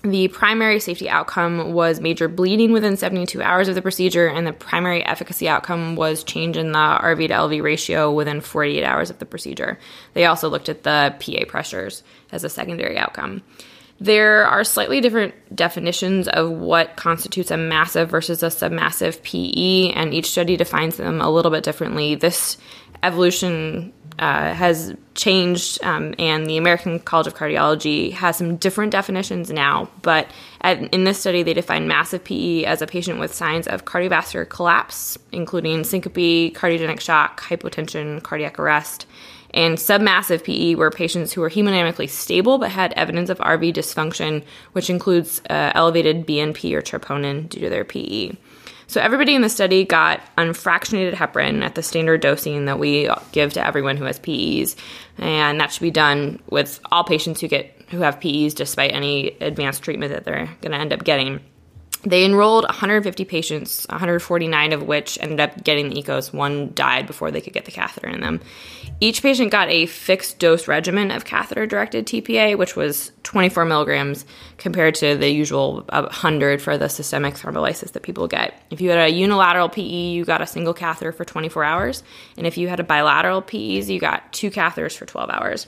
The 0.05 0.27
primary 0.27 0.79
safety 0.79 1.09
outcome 1.09 1.73
was 1.73 1.99
major 1.99 2.27
bleeding 2.27 2.71
within 2.71 2.95
72 2.95 3.41
hours 3.41 3.67
of 3.67 3.73
the 3.73 3.81
procedure, 3.81 4.27
and 4.27 4.45
the 4.45 4.53
primary 4.53 5.03
efficacy 5.03 5.49
outcome 5.49 5.95
was 5.95 6.23
change 6.23 6.57
in 6.57 6.73
the 6.73 6.77
RV 6.77 7.27
to 7.29 7.33
LV 7.33 7.63
ratio 7.63 8.11
within 8.11 8.39
48 8.39 8.83
hours 8.83 9.09
of 9.09 9.17
the 9.17 9.25
procedure. 9.25 9.79
They 10.13 10.25
also 10.25 10.47
looked 10.47 10.69
at 10.69 10.83
the 10.83 11.15
PA 11.19 11.45
pressures 11.47 12.03
as 12.31 12.43
a 12.43 12.49
secondary 12.49 12.99
outcome. 12.99 13.41
There 13.99 14.45
are 14.45 14.65
slightly 14.65 14.99
different 14.99 15.33
definitions 15.55 16.27
of 16.27 16.51
what 16.51 16.97
constitutes 16.97 17.49
a 17.49 17.57
massive 17.57 18.09
versus 18.09 18.43
a 18.43 18.47
submassive 18.47 19.23
PE, 19.23 19.93
and 19.93 20.13
each 20.13 20.29
study 20.31 20.57
defines 20.57 20.97
them 20.97 21.21
a 21.21 21.29
little 21.29 21.51
bit 21.51 21.63
differently. 21.63 22.15
This 22.15 22.57
evolution 23.03 23.93
uh, 24.19 24.53
has 24.53 24.93
changed, 25.13 25.83
um, 25.83 26.13
and 26.19 26.45
the 26.47 26.57
American 26.57 26.99
College 26.99 27.27
of 27.27 27.35
Cardiology 27.35 28.11
has 28.13 28.37
some 28.37 28.57
different 28.57 28.91
definitions 28.91 29.49
now. 29.49 29.89
But 30.01 30.27
at, 30.61 30.93
in 30.93 31.03
this 31.03 31.19
study, 31.19 31.43
they 31.43 31.53
define 31.53 31.87
massive 31.87 32.23
PE 32.23 32.63
as 32.65 32.81
a 32.81 32.87
patient 32.87 33.19
with 33.19 33.33
signs 33.33 33.67
of 33.67 33.85
cardiovascular 33.85 34.47
collapse, 34.47 35.17
including 35.31 35.83
syncope, 35.83 36.53
cardiogenic 36.53 36.99
shock, 36.99 37.41
hypotension, 37.41 38.21
cardiac 38.23 38.59
arrest. 38.59 39.05
And 39.55 39.77
submassive 39.77 40.43
PE 40.43 40.75
were 40.75 40.91
patients 40.91 41.31
who 41.31 41.39
were 41.39 41.49
hemodynamically 41.49 42.09
stable 42.09 42.57
but 42.57 42.71
had 42.71 42.91
evidence 42.93 43.29
of 43.29 43.39
RV 43.39 43.73
dysfunction, 43.73 44.43
which 44.73 44.89
includes 44.89 45.41
uh, 45.49 45.71
elevated 45.73 46.27
BNP 46.27 46.73
or 46.73 46.81
troponin 46.81 47.47
due 47.47 47.61
to 47.61 47.69
their 47.69 47.85
PE. 47.85 48.33
So 48.87 49.01
everybody 49.01 49.33
in 49.33 49.41
the 49.41 49.49
study 49.49 49.85
got 49.85 50.21
unfractionated 50.37 51.13
heparin 51.13 51.63
at 51.63 51.73
the 51.73 51.81
standard 51.81 52.21
dosing 52.21 52.65
that 52.65 52.77
we 52.77 53.09
give 53.31 53.53
to 53.53 53.65
everyone 53.65 53.97
who 53.97 54.03
has 54.03 54.19
PEs, 54.19 54.75
and 55.17 55.59
that 55.59 55.71
should 55.71 55.81
be 55.81 55.89
done 55.89 56.39
with 56.49 56.79
all 56.91 57.03
patients 57.03 57.41
who 57.41 57.47
get 57.47 57.71
who 57.89 57.99
have 57.99 58.19
PEs, 58.19 58.53
despite 58.53 58.91
any 58.91 59.37
advanced 59.41 59.83
treatment 59.83 60.11
that 60.11 60.23
they're 60.23 60.49
going 60.61 60.71
to 60.71 60.77
end 60.77 60.93
up 60.93 61.03
getting. 61.03 61.39
They 62.05 62.23
enrolled 62.23 62.65
150 62.65 63.25
patients, 63.25 63.87
149 63.89 64.73
of 64.73 64.83
which 64.83 65.17
ended 65.21 65.39
up 65.39 65.63
getting 65.63 65.89
the 65.89 66.01
EKOS. 66.01 66.31
One 66.31 66.71
died 66.75 67.07
before 67.07 67.31
they 67.31 67.41
could 67.41 67.53
get 67.53 67.65
the 67.65 67.71
catheter 67.71 68.07
in 68.07 68.21
them. 68.21 68.41
Each 68.99 69.23
patient 69.23 69.51
got 69.51 69.69
a 69.69 69.87
fixed 69.87 70.37
dose 70.37 70.67
regimen 70.67 71.09
of 71.09 71.25
catheter 71.25 71.65
directed 71.65 72.05
TPA, 72.05 72.57
which 72.57 72.75
was 72.75 73.11
24 73.23 73.65
milligrams 73.65 74.25
compared 74.57 74.93
to 74.95 75.17
the 75.17 75.29
usual 75.29 75.83
100 75.89 76.61
for 76.61 76.77
the 76.77 76.89
systemic 76.89 77.33
thrombolysis 77.33 77.91
that 77.93 78.03
people 78.03 78.27
get. 78.27 78.53
If 78.69 78.81
you 78.81 78.91
had 78.91 78.99
a 78.99 79.09
unilateral 79.09 79.69
PE, 79.69 79.81
you 79.81 80.25
got 80.25 80.41
a 80.41 80.47
single 80.47 80.75
catheter 80.75 81.11
for 81.11 81.25
24 81.25 81.63
hours. 81.63 82.03
And 82.37 82.45
if 82.45 82.55
you 82.57 82.67
had 82.67 82.79
a 82.79 82.83
bilateral 82.83 83.41
PEs, 83.41 83.89
you 83.89 83.99
got 83.99 84.31
two 84.31 84.51
catheters 84.51 84.95
for 84.95 85.07
12 85.07 85.29
hours. 85.31 85.65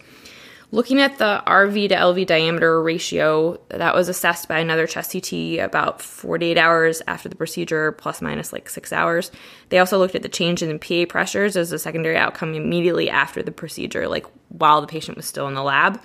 Looking 0.71 0.99
at 0.99 1.17
the 1.17 1.41
RV 1.47 1.89
to 1.89 1.95
LV 1.95 2.25
diameter 2.27 2.83
ratio, 2.83 3.57
that 3.69 3.95
was 3.95 4.09
assessed 4.09 4.49
by 4.49 4.59
another 4.59 4.85
chest 4.85 5.13
CT 5.13 5.59
about 5.59 6.01
48 6.01 6.57
hours 6.57 7.01
after 7.07 7.29
the 7.29 7.37
procedure, 7.37 7.93
plus 7.93 8.21
minus 8.21 8.51
like 8.51 8.67
six 8.69 8.91
hours. 8.91 9.31
They 9.69 9.79
also 9.79 9.97
looked 9.97 10.15
at 10.15 10.23
the 10.23 10.29
change 10.29 10.61
in 10.61 10.77
PA 10.77 11.05
pressures 11.07 11.55
as 11.55 11.71
a 11.71 11.79
secondary 11.79 12.17
outcome 12.17 12.53
immediately 12.53 13.09
after 13.09 13.41
the 13.41 13.51
procedure, 13.51 14.09
like 14.09 14.25
while 14.49 14.81
the 14.81 14.87
patient 14.87 15.15
was 15.15 15.25
still 15.25 15.47
in 15.47 15.53
the 15.53 15.63
lab. 15.63 16.01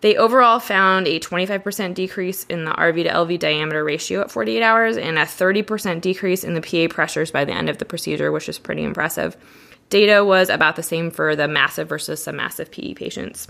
They 0.00 0.16
overall 0.16 0.58
found 0.58 1.06
a 1.06 1.20
25% 1.20 1.94
decrease 1.94 2.42
in 2.46 2.64
the 2.64 2.72
RV 2.72 3.04
to 3.04 3.08
LV 3.08 3.38
diameter 3.38 3.84
ratio 3.84 4.22
at 4.22 4.32
48 4.32 4.64
hours 4.64 4.96
and 4.96 5.16
a 5.16 5.22
30% 5.22 6.00
decrease 6.00 6.42
in 6.42 6.54
the 6.54 6.60
PA 6.60 6.92
pressures 6.92 7.30
by 7.30 7.44
the 7.44 7.52
end 7.52 7.68
of 7.68 7.78
the 7.78 7.84
procedure, 7.84 8.32
which 8.32 8.48
is 8.48 8.58
pretty 8.58 8.82
impressive. 8.82 9.36
Data 9.90 10.24
was 10.24 10.48
about 10.48 10.74
the 10.74 10.82
same 10.82 11.12
for 11.12 11.36
the 11.36 11.46
massive 11.46 11.88
versus 11.88 12.26
submassive 12.26 12.72
PE 12.72 12.94
patients. 12.94 13.46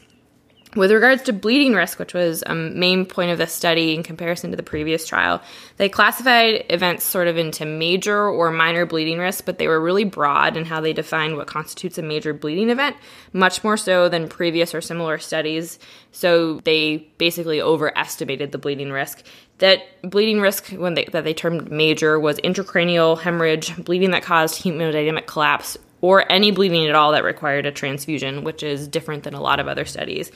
With 0.75 0.91
regards 0.91 1.23
to 1.25 1.35
bleeding 1.35 1.75
risk, 1.75 1.99
which 1.99 2.15
was 2.15 2.43
a 2.47 2.55
main 2.55 3.05
point 3.05 3.31
of 3.31 3.37
the 3.37 3.47
study 3.47 3.95
in 3.95 4.03
comparison 4.03 4.53
to 4.53 4.57
the 4.57 4.63
previous 4.63 5.07
trial, 5.07 5.43
they 5.77 5.91
classified 5.91 6.65
events 6.71 7.05
sort 7.05 7.29
of 7.29 7.37
into 7.37 7.67
major 7.67 8.27
or 8.27 8.51
minor 8.51 8.87
bleeding 8.87 9.19
risk, 9.19 9.45
but 9.45 9.59
they 9.59 9.69
were 9.69 9.79
really 9.79 10.05
broad 10.05 10.57
in 10.57 10.65
how 10.65 10.81
they 10.81 10.95
defined 10.95 11.37
what 11.37 11.47
constitutes 11.47 11.99
a 11.99 12.03
major 12.03 12.33
bleeding 12.33 12.71
event, 12.71 12.97
much 13.35 13.63
more 13.63 13.77
so 13.77 14.09
than 14.09 14.29
previous 14.29 14.75
or 14.75 14.81
similar 14.81 15.19
studies. 15.19 15.79
So 16.11 16.61
they 16.61 17.09
basically 17.19 17.61
overestimated 17.61 18.51
the 18.51 18.59
bleeding 18.59 18.93
risk. 18.93 19.23
That 19.59 19.83
bleeding 20.03 20.41
risk, 20.41 20.71
when 20.71 20.95
they, 20.95 21.05
that 21.13 21.25
they 21.25 21.35
termed 21.35 21.71
major, 21.71 22.19
was 22.19 22.39
intracranial 22.39 23.21
hemorrhage, 23.21 23.77
bleeding 23.85 24.13
that 24.13 24.23
caused 24.23 24.63
hemodynamic 24.63 25.27
collapse, 25.27 25.77
or 26.01 26.31
any 26.33 26.51
bleeding 26.51 26.87
at 26.87 26.95
all 26.95 27.13
that 27.13 27.25
required 27.25 27.67
a 27.67 27.73
transfusion, 27.73 28.43
which 28.43 28.63
is 28.63 28.89
different 28.89 29.25
than 29.25 29.35
a 29.35 29.41
lot 29.41 29.61
of 29.61 29.69
other 29.69 29.85
studies. 29.85 30.33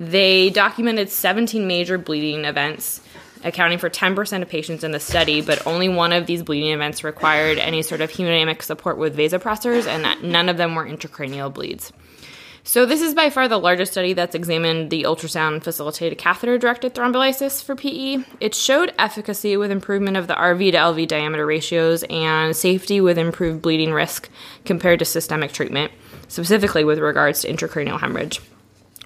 They 0.00 0.48
documented 0.48 1.10
17 1.10 1.66
major 1.66 1.98
bleeding 1.98 2.46
events, 2.46 3.02
accounting 3.44 3.76
for 3.76 3.90
10% 3.90 4.40
of 4.40 4.48
patients 4.48 4.82
in 4.82 4.92
the 4.92 4.98
study, 4.98 5.42
but 5.42 5.66
only 5.66 5.90
one 5.90 6.14
of 6.14 6.24
these 6.24 6.42
bleeding 6.42 6.72
events 6.72 7.04
required 7.04 7.58
any 7.58 7.82
sort 7.82 8.00
of 8.00 8.10
hemodynamic 8.10 8.62
support 8.62 8.96
with 8.96 9.14
vasopressors, 9.14 9.86
and 9.86 10.22
none 10.22 10.48
of 10.48 10.56
them 10.56 10.74
were 10.74 10.86
intracranial 10.86 11.52
bleeds. 11.52 11.92
So, 12.64 12.86
this 12.86 13.02
is 13.02 13.14
by 13.14 13.28
far 13.28 13.46
the 13.46 13.58
largest 13.58 13.92
study 13.92 14.14
that's 14.14 14.34
examined 14.34 14.90
the 14.90 15.02
ultrasound 15.02 15.62
facilitated 15.62 16.16
catheter 16.16 16.56
directed 16.56 16.94
thrombolysis 16.94 17.62
for 17.62 17.74
PE. 17.74 18.24
It 18.40 18.54
showed 18.54 18.94
efficacy 18.98 19.56
with 19.58 19.70
improvement 19.70 20.16
of 20.16 20.28
the 20.28 20.34
RV 20.34 20.72
to 20.72 20.78
LV 20.78 21.08
diameter 21.08 21.44
ratios 21.44 22.04
and 22.04 22.56
safety 22.56 23.02
with 23.02 23.18
improved 23.18 23.60
bleeding 23.60 23.92
risk 23.92 24.30
compared 24.64 24.98
to 25.00 25.04
systemic 25.04 25.52
treatment, 25.52 25.92
specifically 26.28 26.84
with 26.84 26.98
regards 26.98 27.42
to 27.42 27.52
intracranial 27.52 28.00
hemorrhage. 28.00 28.40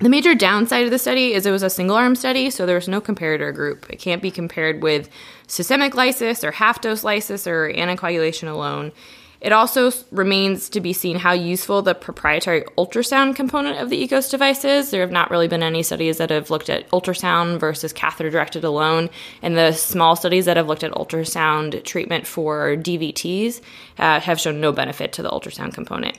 The 0.01 0.09
major 0.09 0.35
downside 0.35 0.85
of 0.85 0.91
the 0.91 0.99
study 0.99 1.35
is 1.35 1.47
it 1.47 1.53
was 1.53 1.63
a 1.63 1.71
single 1.71 1.97
arm 1.97 2.17
study, 2.17 2.51
so 2.51 2.67
there 2.67 2.75
was 2.75 2.89
no 2.89 3.01
comparator 3.01 3.55
group. 3.55 3.89
It 3.89 4.01
can't 4.01 4.21
be 4.21 4.31
compared 4.31 4.83
with 4.83 5.09
systemic 5.47 5.95
lysis 5.95 6.43
or 6.43 6.51
half 6.51 6.81
dose 6.81 7.05
lysis 7.05 7.47
or 7.47 7.73
anticoagulation 7.73 8.49
alone. 8.49 8.91
It 9.45 9.53
also 9.53 9.93
remains 10.11 10.71
to 10.71 10.81
be 10.81 10.95
seen 10.95 11.19
how 11.19 11.33
useful 11.33 11.83
the 11.83 11.95
proprietary 11.95 12.63
ultrasound 12.79 13.37
component 13.37 13.77
of 13.79 13.91
the 13.91 14.09
EKOS 14.09 14.31
device 14.31 14.65
is. 14.65 14.91
There 14.91 15.03
have 15.03 15.11
not 15.11 15.31
really 15.31 15.49
been 15.49 15.63
any 15.63 15.83
studies 15.83 16.17
that 16.17 16.31
have 16.31 16.49
looked 16.49 16.71
at 16.71 16.89
ultrasound 16.89 17.61
versus 17.61 17.93
catheter 17.93 18.31
directed 18.31 18.65
alone, 18.65 19.11
and 19.43 19.55
the 19.55 19.73
small 19.73 20.17
studies 20.17 20.47
that 20.47 20.57
have 20.57 20.67
looked 20.67 20.83
at 20.83 20.93
ultrasound 20.93 21.85
treatment 21.85 22.27
for 22.27 22.75
DVTs 22.75 23.61
uh, 23.99 24.19
have 24.19 24.41
shown 24.41 24.63
no 24.63 24.73
benefit 24.73 25.13
to 25.13 25.23
the 25.23 25.29
ultrasound 25.29 25.75
component. 25.75 26.19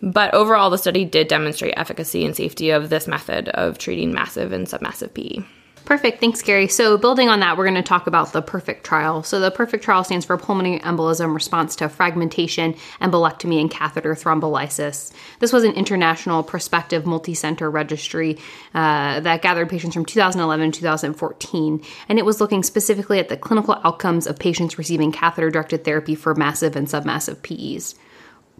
But 0.00 0.32
overall, 0.32 0.70
the 0.70 0.78
study 0.78 1.04
did 1.04 1.28
demonstrate 1.28 1.74
efficacy 1.76 2.24
and 2.24 2.34
safety 2.34 2.70
of 2.70 2.88
this 2.88 3.06
method 3.06 3.50
of 3.50 3.76
treating 3.76 4.14
massive 4.14 4.50
and 4.50 4.66
submassive 4.66 5.12
PE. 5.12 5.44
Perfect. 5.84 6.20
Thanks, 6.20 6.42
Gary. 6.42 6.68
So, 6.68 6.96
building 6.96 7.28
on 7.28 7.40
that, 7.40 7.56
we're 7.56 7.64
going 7.64 7.74
to 7.74 7.82
talk 7.82 8.06
about 8.06 8.32
the 8.32 8.40
PERFECT 8.40 8.84
trial. 8.84 9.22
So, 9.24 9.40
the 9.40 9.50
PERFECT 9.50 9.82
trial 9.82 10.04
stands 10.04 10.24
for 10.24 10.36
pulmonary 10.36 10.78
embolism 10.78 11.34
response 11.34 11.74
to 11.76 11.88
fragmentation, 11.88 12.74
embolectomy, 13.00 13.60
and 13.60 13.70
catheter 13.70 14.14
thrombolysis. 14.14 15.12
This 15.40 15.52
was 15.52 15.64
an 15.64 15.72
international 15.72 16.44
prospective 16.44 17.04
multi 17.04 17.34
center 17.34 17.68
registry 17.68 18.38
uh, 18.74 19.20
that 19.20 19.42
gathered 19.42 19.68
patients 19.68 19.94
from 19.94 20.04
2011 20.04 20.72
to 20.72 20.80
2014, 20.80 21.84
and 22.08 22.18
it 22.18 22.24
was 22.24 22.40
looking 22.40 22.62
specifically 22.62 23.18
at 23.18 23.28
the 23.28 23.36
clinical 23.36 23.78
outcomes 23.82 24.26
of 24.28 24.38
patients 24.38 24.78
receiving 24.78 25.10
catheter 25.10 25.50
directed 25.50 25.84
therapy 25.84 26.14
for 26.14 26.34
massive 26.34 26.76
and 26.76 26.86
submassive 26.86 27.42
PEs 27.42 27.96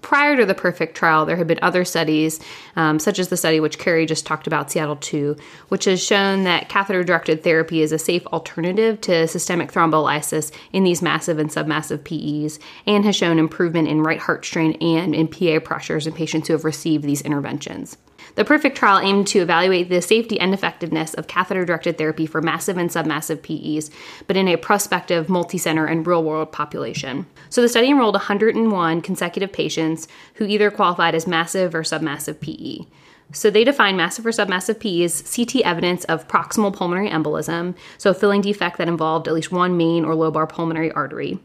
prior 0.02 0.36
to 0.36 0.44
the 0.44 0.54
perfect 0.54 0.96
trial, 0.96 1.24
there 1.24 1.36
had 1.36 1.46
been 1.46 1.58
other 1.62 1.84
studies, 1.84 2.40
um, 2.76 2.98
such 2.98 3.18
as 3.18 3.28
the 3.28 3.36
study 3.36 3.60
which 3.60 3.78
Carrie 3.78 4.04
just 4.04 4.26
talked 4.26 4.46
about, 4.46 4.70
Seattle 4.70 4.96
2, 4.96 5.36
which 5.68 5.84
has 5.86 6.04
shown 6.04 6.44
that 6.44 6.68
catheter 6.68 7.04
directed 7.04 7.42
therapy 7.42 7.80
is 7.80 7.92
a 7.92 7.98
safe 7.98 8.26
alternative 8.26 9.00
to 9.02 9.26
systemic 9.28 9.72
thrombolysis 9.72 10.52
in 10.72 10.84
these 10.84 11.02
massive 11.02 11.38
and 11.38 11.50
submassive 11.50 12.04
PEs 12.04 12.58
and 12.86 13.04
has 13.04 13.16
shown 13.16 13.38
improvement 13.38 13.88
in 13.88 14.02
right 14.02 14.18
heart 14.18 14.44
strain 14.44 14.72
and 14.82 15.14
in 15.14 15.28
PA 15.28 15.60
pressures 15.60 16.06
in 16.06 16.12
patients 16.12 16.48
who 16.48 16.54
have 16.54 16.64
received 16.64 17.04
these 17.04 17.22
interventions. 17.22 17.96
The 18.34 18.44
perfect 18.44 18.78
trial 18.78 18.98
aimed 18.98 19.26
to 19.28 19.40
evaluate 19.40 19.90
the 19.90 20.00
safety 20.00 20.40
and 20.40 20.54
effectiveness 20.54 21.12
of 21.14 21.26
catheter 21.26 21.66
directed 21.66 21.98
therapy 21.98 22.24
for 22.24 22.40
massive 22.40 22.78
and 22.78 22.88
submassive 22.88 23.42
PEs, 23.42 23.90
but 24.26 24.36
in 24.36 24.48
a 24.48 24.56
prospective, 24.56 25.28
multi-center, 25.28 25.84
and 25.84 26.06
real 26.06 26.24
world 26.24 26.50
population. 26.50 27.26
So 27.50 27.60
the 27.60 27.68
study 27.68 27.90
enrolled 27.90 28.14
101 28.14 29.02
consecutive 29.02 29.52
patients 29.52 30.08
who 30.34 30.46
either 30.46 30.70
qualified 30.70 31.14
as 31.14 31.26
massive 31.26 31.74
or 31.74 31.82
submassive 31.82 32.40
PE. 32.40 32.86
So 33.34 33.50
they 33.50 33.64
define 33.64 33.96
massive 33.96 34.26
or 34.26 34.30
submassive 34.30 34.80
PE 34.80 35.04
as 35.04 35.22
CT 35.22 35.56
evidence 35.64 36.04
of 36.04 36.28
proximal 36.28 36.74
pulmonary 36.74 37.10
embolism, 37.10 37.74
so 37.98 38.10
a 38.10 38.14
filling 38.14 38.40
defect 38.40 38.78
that 38.78 38.88
involved 38.88 39.28
at 39.28 39.34
least 39.34 39.52
one 39.52 39.76
main 39.76 40.04
or 40.04 40.14
lobar 40.14 40.48
pulmonary 40.48 40.90
artery. 40.92 41.38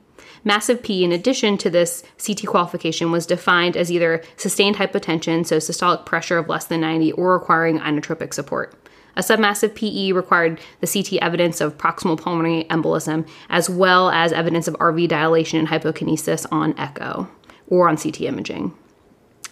Massive 0.44 0.82
P, 0.84 1.03
in 1.03 1.12
addition 1.12 1.58
to 1.58 1.70
this 1.70 2.03
CT 2.24 2.46
qualification, 2.46 3.12
was 3.12 3.25
defined 3.25 3.75
as 3.75 3.91
either 3.91 4.24
sustained 4.36 4.77
hypotension, 4.77 5.46
so 5.46 5.58
systolic 5.58 6.06
pressure 6.06 6.38
of 6.38 6.50
less 6.50 6.65
than 6.65 6.82
90, 6.82 7.12
or 7.13 7.34
requiring 7.34 7.79
inotropic 7.79 8.34
support. 8.34 8.75
A 9.15 9.22
submassive 9.22 9.74
PE 9.74 10.12
required 10.12 10.60
the 10.79 10.88
CT 10.88 11.22
evidence 11.24 11.60
of 11.60 11.77
proximal 11.77 12.22
pulmonary 12.22 12.65
embolism, 12.65 13.27
as 13.50 13.67
well 13.67 14.12
as 14.12 14.32
evidence 14.32 14.67
of 14.67 14.75
RV 14.75 15.08
dilation 15.08 15.60
and 15.60 15.67
hypokinesis 15.67 16.46
on 16.51 16.77
echo 16.77 17.27
or 17.67 17.89
on 17.89 17.98
CT 17.98 18.22
imaging. 18.22 18.74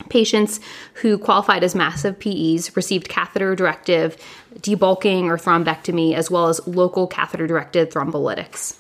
Patients 0.09 0.59
who 0.95 1.17
qualified 1.17 1.63
as 1.63 1.73
massive 1.73 2.19
PEs 2.19 2.75
received 2.75 3.09
catheter 3.09 3.55
directive 3.55 4.17
debulking 4.59 5.23
or 5.23 5.37
thrombectomy, 5.37 6.13
as 6.13 6.29
well 6.29 6.47
as 6.47 6.65
local 6.67 7.07
catheter 7.07 7.47
directed 7.47 7.89
thrombolytics. 7.89 8.77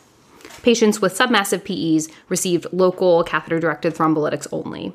Patients 0.61 1.01
with 1.01 1.17
submassive 1.17 1.63
PEs 1.63 2.09
received 2.29 2.67
local 2.71 3.23
catheter 3.23 3.59
directed 3.59 3.93
thrombolytics 3.93 4.47
only. 4.51 4.93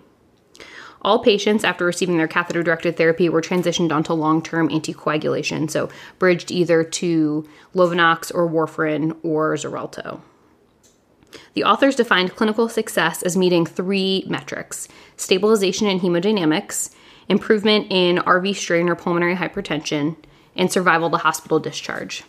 All 1.02 1.20
patients, 1.20 1.64
after 1.64 1.86
receiving 1.86 2.18
their 2.18 2.28
catheter 2.28 2.62
directed 2.62 2.96
therapy, 2.96 3.28
were 3.28 3.40
transitioned 3.40 3.90
onto 3.92 4.12
long 4.12 4.42
term 4.42 4.68
anticoagulation, 4.68 5.70
so 5.70 5.88
bridged 6.18 6.50
either 6.50 6.84
to 6.84 7.48
Lovenox 7.74 8.30
or 8.34 8.48
warfarin 8.48 9.16
or 9.22 9.54
Xarelto. 9.54 10.20
The 11.54 11.64
authors 11.64 11.96
defined 11.96 12.36
clinical 12.36 12.68
success 12.68 13.22
as 13.22 13.36
meeting 13.36 13.64
three 13.64 14.24
metrics 14.26 14.88
stabilization 15.16 15.86
in 15.86 16.00
hemodynamics, 16.00 16.94
improvement 17.28 17.86
in 17.90 18.16
RV 18.16 18.56
strain 18.56 18.88
or 18.88 18.94
pulmonary 18.94 19.36
hypertension, 19.36 20.16
and 20.56 20.70
survival 20.70 21.10
to 21.10 21.16
hospital 21.16 21.60
discharge. 21.60 22.24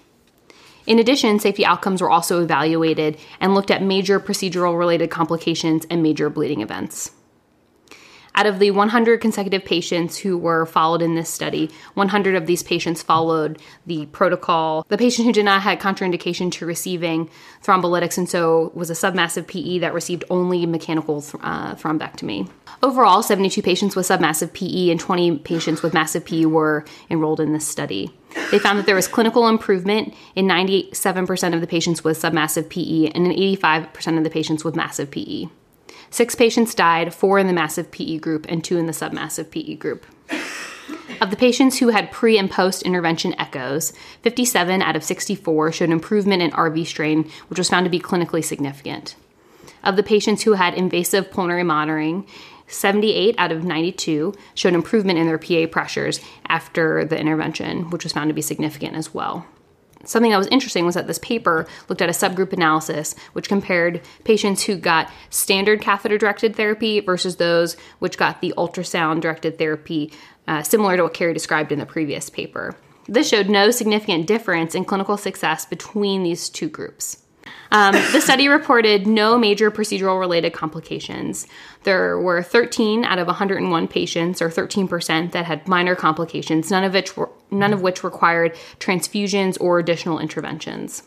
In 0.87 0.99
addition, 0.99 1.39
safety 1.39 1.65
outcomes 1.65 2.01
were 2.01 2.09
also 2.09 2.41
evaluated 2.41 3.17
and 3.39 3.53
looked 3.53 3.71
at 3.71 3.83
major 3.83 4.19
procedural 4.19 4.77
related 4.77 5.09
complications 5.09 5.85
and 5.89 6.01
major 6.01 6.29
bleeding 6.29 6.61
events. 6.61 7.11
Out 8.33 8.45
of 8.45 8.59
the 8.59 8.71
100 8.71 9.19
consecutive 9.19 9.65
patients 9.65 10.17
who 10.17 10.37
were 10.37 10.65
followed 10.65 11.01
in 11.01 11.15
this 11.15 11.29
study, 11.29 11.69
100 11.95 12.35
of 12.35 12.45
these 12.45 12.63
patients 12.63 13.03
followed 13.03 13.59
the 13.85 14.05
protocol. 14.07 14.85
The 14.87 14.97
patient 14.97 15.25
who 15.25 15.33
did 15.33 15.45
not 15.45 15.61
have 15.63 15.79
contraindication 15.79 16.51
to 16.53 16.65
receiving 16.65 17.29
thrombolytics 17.61 18.17
and 18.17 18.29
so 18.29 18.71
was 18.73 18.89
a 18.89 18.93
submassive 18.93 19.47
PE 19.47 19.79
that 19.79 19.93
received 19.93 20.23
only 20.29 20.65
mechanical 20.65 21.21
th- 21.21 21.35
uh, 21.43 21.75
thrombectomy. 21.75 22.49
Overall, 22.81 23.21
72 23.21 23.61
patients 23.61 23.95
with 23.95 24.07
submassive 24.07 24.53
PE 24.53 24.89
and 24.89 24.99
20 24.99 25.39
patients 25.39 25.81
with 25.83 25.93
massive 25.93 26.25
PE 26.25 26.45
were 26.45 26.85
enrolled 27.09 27.41
in 27.41 27.51
this 27.51 27.67
study. 27.67 28.11
They 28.49 28.59
found 28.59 28.79
that 28.79 28.85
there 28.85 28.95
was 28.95 29.09
clinical 29.09 29.47
improvement 29.49 30.13
in 30.35 30.45
97% 30.47 31.53
of 31.53 31.59
the 31.61 31.67
patients 31.67 32.03
with 32.03 32.21
submassive 32.21 32.69
PE 32.69 33.11
and 33.13 33.27
in 33.27 33.57
85% 33.57 34.17
of 34.17 34.23
the 34.23 34.29
patients 34.29 34.63
with 34.63 34.75
massive 34.75 35.11
PE. 35.11 35.47
Six 36.11 36.35
patients 36.35 36.75
died, 36.75 37.13
four 37.13 37.39
in 37.39 37.47
the 37.47 37.53
massive 37.53 37.89
PE 37.89 38.17
group 38.17 38.45
and 38.49 38.61
two 38.61 38.77
in 38.77 38.85
the 38.85 38.91
submassive 38.91 39.49
PE 39.49 39.75
group. 39.75 40.05
Of 41.21 41.29
the 41.29 41.37
patients 41.37 41.77
who 41.79 41.87
had 41.87 42.11
pre 42.11 42.37
and 42.37 42.51
post 42.51 42.83
intervention 42.83 43.33
echoes, 43.39 43.93
57 44.21 44.81
out 44.81 44.97
of 44.97 45.05
64 45.05 45.71
showed 45.71 45.89
improvement 45.89 46.41
in 46.41 46.51
RV 46.51 46.85
strain, 46.85 47.31
which 47.47 47.57
was 47.57 47.69
found 47.69 47.85
to 47.85 47.89
be 47.89 47.99
clinically 47.99 48.43
significant. 48.43 49.15
Of 49.83 49.95
the 49.95 50.03
patients 50.03 50.43
who 50.43 50.53
had 50.53 50.73
invasive 50.73 51.31
pulmonary 51.31 51.63
monitoring, 51.63 52.27
78 52.67 53.35
out 53.37 53.51
of 53.51 53.63
92 53.63 54.33
showed 54.53 54.73
improvement 54.73 55.17
in 55.17 55.27
their 55.27 55.37
PA 55.37 55.65
pressures 55.71 56.19
after 56.47 57.05
the 57.05 57.19
intervention, 57.19 57.89
which 57.89 58.03
was 58.03 58.13
found 58.13 58.29
to 58.29 58.33
be 58.33 58.41
significant 58.41 58.95
as 58.95 59.13
well. 59.13 59.45
Something 60.05 60.31
that 60.31 60.37
was 60.37 60.47
interesting 60.47 60.85
was 60.85 60.95
that 60.95 61.07
this 61.07 61.19
paper 61.19 61.67
looked 61.89 62.01
at 62.01 62.09
a 62.09 62.13
subgroup 62.13 62.53
analysis 62.53 63.15
which 63.33 63.49
compared 63.49 64.01
patients 64.23 64.63
who 64.63 64.75
got 64.75 65.09
standard 65.29 65.81
catheter 65.81 66.17
directed 66.17 66.55
therapy 66.55 66.99
versus 66.99 67.37
those 67.37 67.75
which 67.99 68.17
got 68.17 68.41
the 68.41 68.53
ultrasound 68.57 69.21
directed 69.21 69.57
therapy, 69.57 70.11
uh, 70.47 70.63
similar 70.63 70.97
to 70.97 71.03
what 71.03 71.13
Carrie 71.13 71.33
described 71.33 71.71
in 71.71 71.79
the 71.79 71.85
previous 71.85 72.29
paper. 72.29 72.75
This 73.07 73.29
showed 73.29 73.49
no 73.49 73.71
significant 73.71 74.27
difference 74.27 74.75
in 74.75 74.85
clinical 74.85 75.17
success 75.17 75.65
between 75.65 76.23
these 76.23 76.49
two 76.49 76.69
groups. 76.69 77.17
Um, 77.71 77.93
the 78.11 78.19
study 78.19 78.49
reported 78.49 79.07
no 79.07 79.37
major 79.37 79.71
procedural 79.71 80.19
related 80.19 80.51
complications. 80.51 81.47
There 81.83 82.19
were 82.19 82.43
13 82.43 83.05
out 83.05 83.17
of 83.17 83.27
101 83.27 83.87
patients, 83.87 84.41
or 84.41 84.49
13%, 84.49 85.31
that 85.31 85.45
had 85.45 85.67
minor 85.67 85.95
complications, 85.95 86.69
none 86.69 86.83
of 86.83 86.93
which 86.93 87.15
were, 87.15 87.29
none 87.49 87.73
of 87.73 87.81
which 87.81 88.03
required 88.03 88.55
transfusions 88.79 89.57
or 89.61 89.79
additional 89.79 90.19
interventions. 90.19 91.03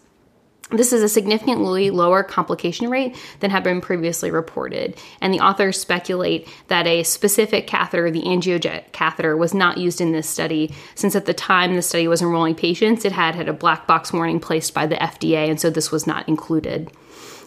This 0.77 0.93
is 0.93 1.03
a 1.03 1.09
significantly 1.09 1.91
lower 1.91 2.23
complication 2.23 2.91
rate 2.91 3.17
than 3.41 3.51
had 3.51 3.63
been 3.63 3.81
previously 3.81 4.31
reported, 4.31 4.99
and 5.21 5.33
the 5.33 5.41
authors 5.41 5.81
speculate 5.81 6.49
that 6.69 6.87
a 6.87 7.03
specific 7.03 7.67
catheter, 7.67 8.11
the 8.11 8.23
angiojet 8.23 8.93
catheter, 8.93 9.37
was 9.37 9.55
not 9.55 9.79
used 9.79 10.01
in 10.01 10.13
this 10.13 10.29
study 10.29 10.75
since 10.95 11.15
at 11.15 11.27
the 11.27 11.35
time 11.35 11.75
the 11.75 11.83
study 11.83 12.09
was 12.09 12.23
enrolling 12.23 12.55
patients, 12.55 13.05
it 13.05 13.13
had 13.13 13.35
had 13.35 13.49
a 13.49 13.53
black 13.53 13.87
box 13.87 14.13
warning 14.13 14.41
placed 14.41 14.75
by 14.75 14.87
the 14.87 14.97
FDA, 14.97 15.49
and 15.49 15.61
so 15.61 15.71
this 15.71 15.93
was 15.93 16.07
not 16.07 16.29
included, 16.29 16.91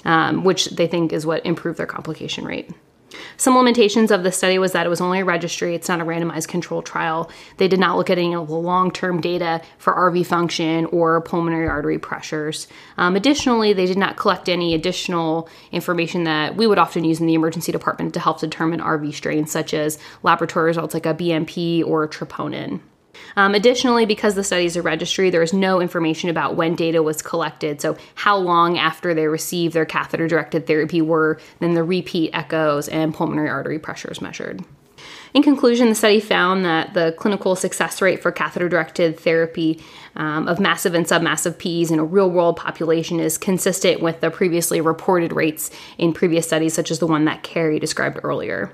um, 0.05 0.43
which 0.43 0.67
they 0.67 0.87
think 0.87 1.11
is 1.11 1.25
what 1.25 1.45
improved 1.45 1.77
their 1.77 1.85
complication 1.85 2.45
rate. 2.45 2.69
Some 3.39 3.55
limitations 3.55 4.09
of 4.09 4.23
the 4.23 4.31
study 4.31 4.57
was 4.57 4.71
that 4.71 4.87
it 4.87 4.89
was 4.89 4.99
only 4.99 5.19
a 5.19 5.25
registry, 5.25 5.75
it's 5.75 5.87
not 5.87 6.01
a 6.01 6.05
randomized 6.05 6.47
control 6.47 6.81
trial. 6.81 7.29
They 7.57 7.67
did 7.67 7.79
not 7.79 7.95
look 7.95 8.09
at 8.09 8.17
any 8.17 8.33
of 8.33 8.47
the 8.47 8.55
long 8.55 8.89
term 8.89 9.21
data 9.21 9.61
for 9.77 9.93
RV 9.93 10.25
function 10.25 10.85
or 10.87 11.21
pulmonary 11.21 11.67
artery 11.67 11.99
pressures. 11.99 12.67
Um, 12.97 13.15
additionally, 13.15 13.73
they 13.73 13.85
did 13.85 13.97
not 13.97 14.17
collect 14.17 14.49
any 14.49 14.73
additional 14.73 15.47
information 15.71 16.23
that 16.23 16.55
we 16.55 16.65
would 16.65 16.79
often 16.79 17.03
use 17.03 17.19
in 17.19 17.27
the 17.27 17.35
emergency 17.35 17.71
department 17.71 18.15
to 18.15 18.19
help 18.19 18.39
determine 18.39 18.79
RV 18.79 19.13
strains, 19.13 19.51
such 19.51 19.73
as 19.73 19.99
laboratory 20.23 20.65
results 20.65 20.95
like 20.95 21.05
a 21.05 21.13
BMP 21.13 21.85
or 21.85 22.07
troponin. 22.07 22.79
Um, 23.35 23.53
additionally, 23.53 24.05
because 24.05 24.35
the 24.35 24.43
study 24.43 24.65
is 24.65 24.75
a 24.75 24.81
registry, 24.81 25.29
there 25.29 25.43
is 25.43 25.53
no 25.53 25.79
information 25.81 26.29
about 26.29 26.55
when 26.55 26.75
data 26.75 27.03
was 27.03 27.21
collected. 27.21 27.81
So, 27.81 27.97
how 28.15 28.37
long 28.37 28.77
after 28.77 29.13
they 29.13 29.27
received 29.27 29.73
their 29.73 29.85
catheter 29.85 30.27
directed 30.27 30.67
therapy 30.67 31.01
were 31.01 31.39
then 31.59 31.73
the 31.73 31.83
repeat 31.83 32.31
echoes 32.33 32.87
and 32.87 33.13
pulmonary 33.13 33.49
artery 33.49 33.79
pressures 33.79 34.21
measured. 34.21 34.63
In 35.33 35.43
conclusion, 35.43 35.89
the 35.89 35.95
study 35.95 36.19
found 36.19 36.65
that 36.65 36.93
the 36.93 37.13
clinical 37.17 37.55
success 37.55 38.01
rate 38.01 38.21
for 38.21 38.31
catheter 38.31 38.69
directed 38.69 39.19
therapy 39.19 39.81
um, 40.15 40.47
of 40.47 40.59
massive 40.59 40.95
and 40.95 41.05
submassive 41.05 41.57
PEs 41.57 41.91
in 41.91 41.99
a 41.99 42.03
real 42.03 42.29
world 42.29 42.57
population 42.57 43.19
is 43.19 43.37
consistent 43.37 44.01
with 44.01 44.19
the 44.21 44.31
previously 44.31 44.81
reported 44.81 45.31
rates 45.31 45.69
in 45.97 46.13
previous 46.13 46.47
studies, 46.47 46.73
such 46.73 46.91
as 46.91 46.99
the 46.99 47.07
one 47.07 47.25
that 47.25 47.43
Carrie 47.43 47.79
described 47.79 48.19
earlier. 48.23 48.71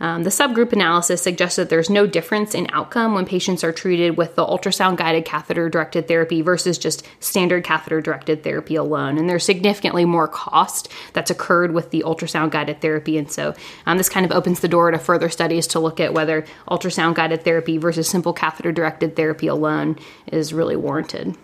Um, 0.00 0.24
the 0.24 0.30
subgroup 0.30 0.72
analysis 0.72 1.22
suggests 1.22 1.56
that 1.56 1.68
there's 1.68 1.88
no 1.88 2.06
difference 2.06 2.54
in 2.54 2.68
outcome 2.72 3.14
when 3.14 3.24
patients 3.24 3.64
are 3.64 3.72
treated 3.72 4.16
with 4.16 4.34
the 4.34 4.44
ultrasound 4.44 4.96
guided 4.96 5.24
catheter 5.24 5.68
directed 5.68 6.08
therapy 6.08 6.42
versus 6.42 6.78
just 6.78 7.06
standard 7.20 7.64
catheter 7.64 8.00
directed 8.00 8.42
therapy 8.42 8.76
alone. 8.76 9.18
And 9.18 9.28
there's 9.28 9.44
significantly 9.44 10.04
more 10.04 10.28
cost 10.28 10.90
that's 11.12 11.30
occurred 11.30 11.72
with 11.72 11.90
the 11.90 12.02
ultrasound 12.06 12.50
guided 12.50 12.80
therapy. 12.80 13.16
And 13.18 13.30
so 13.30 13.54
um, 13.86 13.98
this 13.98 14.08
kind 14.08 14.26
of 14.26 14.32
opens 14.32 14.60
the 14.60 14.68
door 14.68 14.90
to 14.90 14.98
further 14.98 15.28
studies 15.28 15.66
to 15.68 15.80
look 15.80 16.00
whether 16.12 16.44
ultrasound 16.68 17.14
guided 17.14 17.44
therapy 17.44 17.78
versus 17.78 18.08
simple 18.08 18.32
catheter 18.32 18.72
directed 18.72 19.16
therapy 19.16 19.46
alone 19.46 19.98
is 20.26 20.52
really 20.52 20.76
warranted. 20.76 21.36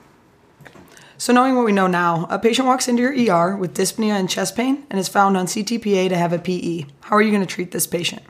So, 1.17 1.33
knowing 1.33 1.55
what 1.55 1.67
we 1.67 1.73
know 1.73 1.87
now, 1.87 2.27
a 2.31 2.39
patient 2.39 2.67
walks 2.67 2.89
into 2.89 3.03
your 3.03 3.13
ER 3.13 3.55
with 3.55 3.75
dyspnea 3.75 4.19
and 4.19 4.29
chest 4.29 4.57
pain 4.57 4.87
and 4.89 4.99
is 4.99 5.09
found 5.09 5.37
on 5.37 5.47
CTPA 5.47 6.09
to 6.09 6.17
have 6.17 6.33
a 6.33 6.39
PE. 6.39 6.87
How 7.03 7.17
are 7.17 7.23
you 7.23 7.31
going 7.31 7.47
to 7.47 7.55
treat 7.55 7.73
this 7.73 7.87
patient? 7.87 8.23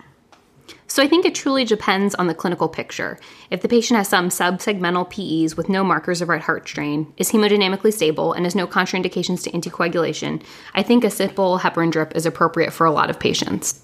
So 0.90 1.04
I 1.04 1.06
think 1.06 1.24
it 1.24 1.36
truly 1.36 1.64
depends 1.64 2.16
on 2.16 2.26
the 2.26 2.34
clinical 2.34 2.68
picture. 2.68 3.20
If 3.48 3.62
the 3.62 3.68
patient 3.68 3.96
has 3.96 4.08
some 4.08 4.28
subsegmental 4.28 5.08
PEs 5.08 5.56
with 5.56 5.68
no 5.68 5.84
markers 5.84 6.20
of 6.20 6.28
right 6.28 6.40
heart 6.40 6.66
strain, 6.66 7.12
is 7.16 7.30
hemodynamically 7.30 7.92
stable, 7.92 8.32
and 8.32 8.44
has 8.44 8.56
no 8.56 8.66
contraindications 8.66 9.44
to 9.44 9.52
anticoagulation, 9.52 10.42
I 10.74 10.82
think 10.82 11.04
a 11.04 11.10
simple 11.10 11.60
heparin 11.60 11.92
drip 11.92 12.16
is 12.16 12.26
appropriate 12.26 12.72
for 12.72 12.86
a 12.86 12.90
lot 12.90 13.08
of 13.08 13.20
patients. 13.20 13.80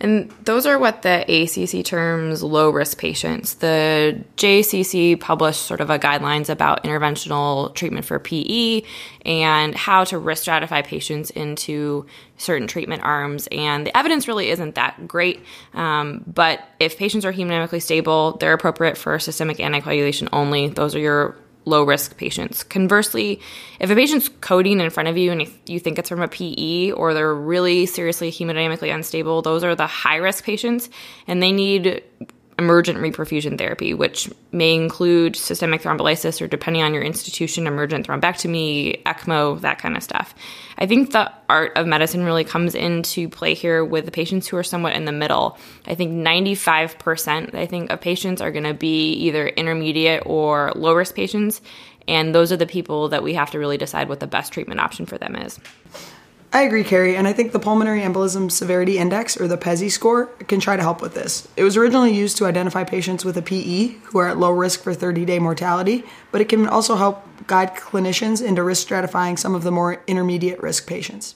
And 0.00 0.30
those 0.44 0.66
are 0.66 0.78
what 0.78 1.02
the 1.02 1.24
ACC 1.28 1.84
terms 1.84 2.42
low 2.42 2.68
risk 2.70 2.98
patients. 2.98 3.54
The 3.54 4.22
JACC 4.36 5.18
published 5.18 5.62
sort 5.62 5.80
of 5.80 5.88
a 5.88 5.98
guidelines 5.98 6.48
about 6.50 6.84
interventional 6.84 7.74
treatment 7.74 8.04
for 8.04 8.18
PE 8.18 8.82
and 9.24 9.74
how 9.74 10.04
to 10.04 10.18
risk 10.18 10.44
stratify 10.44 10.84
patients 10.84 11.30
into 11.30 12.06
certain 12.36 12.66
treatment 12.66 13.02
arms. 13.02 13.48
And 13.52 13.86
the 13.86 13.96
evidence 13.96 14.26
really 14.26 14.50
isn't 14.50 14.74
that 14.74 15.06
great. 15.06 15.40
Um, 15.72 16.24
but 16.26 16.60
if 16.80 16.98
patients 16.98 17.24
are 17.24 17.32
hemodynamically 17.32 17.80
stable, 17.80 18.36
they're 18.38 18.52
appropriate 18.52 18.98
for 18.98 19.18
systemic 19.18 19.58
anticoagulation 19.58 20.28
only. 20.32 20.68
Those 20.68 20.94
are 20.94 21.00
your 21.00 21.36
low 21.64 21.82
risk 21.82 22.16
patients. 22.16 22.62
Conversely, 22.62 23.40
if 23.80 23.90
a 23.90 23.94
patient's 23.94 24.28
coding 24.40 24.80
in 24.80 24.90
front 24.90 25.08
of 25.08 25.16
you 25.16 25.32
and 25.32 25.48
you 25.66 25.80
think 25.80 25.98
it's 25.98 26.08
from 26.08 26.22
a 26.22 26.28
PE 26.28 26.92
or 26.92 27.14
they're 27.14 27.34
really 27.34 27.86
seriously 27.86 28.30
hemodynamically 28.30 28.94
unstable, 28.94 29.42
those 29.42 29.64
are 29.64 29.74
the 29.74 29.86
high 29.86 30.16
risk 30.16 30.44
patients 30.44 30.90
and 31.26 31.42
they 31.42 31.52
need 31.52 32.02
emergent 32.58 32.98
reperfusion 32.98 33.58
therapy, 33.58 33.94
which 33.94 34.30
may 34.52 34.74
include 34.74 35.34
systemic 35.34 35.82
thrombolysis 35.82 36.40
or, 36.40 36.46
depending 36.46 36.82
on 36.82 36.94
your 36.94 37.02
institution, 37.02 37.66
emergent 37.66 38.06
thrombectomy, 38.06 39.02
ECMO, 39.02 39.60
that 39.60 39.78
kind 39.78 39.96
of 39.96 40.02
stuff. 40.02 40.34
I 40.78 40.86
think 40.86 41.12
the 41.12 41.32
art 41.48 41.72
of 41.76 41.86
medicine 41.86 42.24
really 42.24 42.44
comes 42.44 42.74
into 42.74 43.28
play 43.28 43.54
here 43.54 43.84
with 43.84 44.04
the 44.04 44.10
patients 44.10 44.46
who 44.46 44.56
are 44.56 44.62
somewhat 44.62 44.94
in 44.94 45.04
the 45.04 45.12
middle. 45.12 45.58
I 45.86 45.94
think 45.94 46.12
95%, 46.12 47.54
I 47.54 47.66
think, 47.66 47.90
of 47.90 48.00
patients 48.00 48.40
are 48.40 48.52
going 48.52 48.64
to 48.64 48.74
be 48.74 49.12
either 49.12 49.46
intermediate 49.46 50.22
or 50.26 50.72
low 50.76 50.94
risk 50.94 51.14
patients. 51.14 51.60
And 52.06 52.34
those 52.34 52.52
are 52.52 52.56
the 52.56 52.66
people 52.66 53.08
that 53.08 53.22
we 53.22 53.34
have 53.34 53.50
to 53.52 53.58
really 53.58 53.78
decide 53.78 54.08
what 54.08 54.20
the 54.20 54.26
best 54.26 54.52
treatment 54.52 54.80
option 54.80 55.06
for 55.06 55.18
them 55.18 55.36
is. 55.36 55.58
I 56.54 56.62
agree, 56.62 56.84
Carrie, 56.84 57.16
and 57.16 57.26
I 57.26 57.32
think 57.32 57.50
the 57.50 57.58
Pulmonary 57.58 58.02
Embolism 58.02 58.48
Severity 58.48 58.96
Index, 58.96 59.36
or 59.40 59.48
the 59.48 59.58
PESI 59.58 59.90
score, 59.90 60.26
can 60.46 60.60
try 60.60 60.76
to 60.76 60.82
help 60.82 61.02
with 61.02 61.12
this. 61.12 61.48
It 61.56 61.64
was 61.64 61.76
originally 61.76 62.14
used 62.14 62.36
to 62.36 62.46
identify 62.46 62.84
patients 62.84 63.24
with 63.24 63.36
a 63.36 63.42
PE 63.42 63.96
who 64.04 64.18
are 64.18 64.28
at 64.28 64.38
low 64.38 64.52
risk 64.52 64.84
for 64.84 64.94
30 64.94 65.24
day 65.24 65.40
mortality, 65.40 66.04
but 66.30 66.40
it 66.40 66.48
can 66.48 66.68
also 66.68 66.94
help 66.94 67.26
guide 67.48 67.74
clinicians 67.74 68.40
into 68.40 68.62
risk 68.62 68.86
stratifying 68.86 69.36
some 69.36 69.56
of 69.56 69.64
the 69.64 69.72
more 69.72 70.00
intermediate 70.06 70.62
risk 70.62 70.86
patients. 70.86 71.34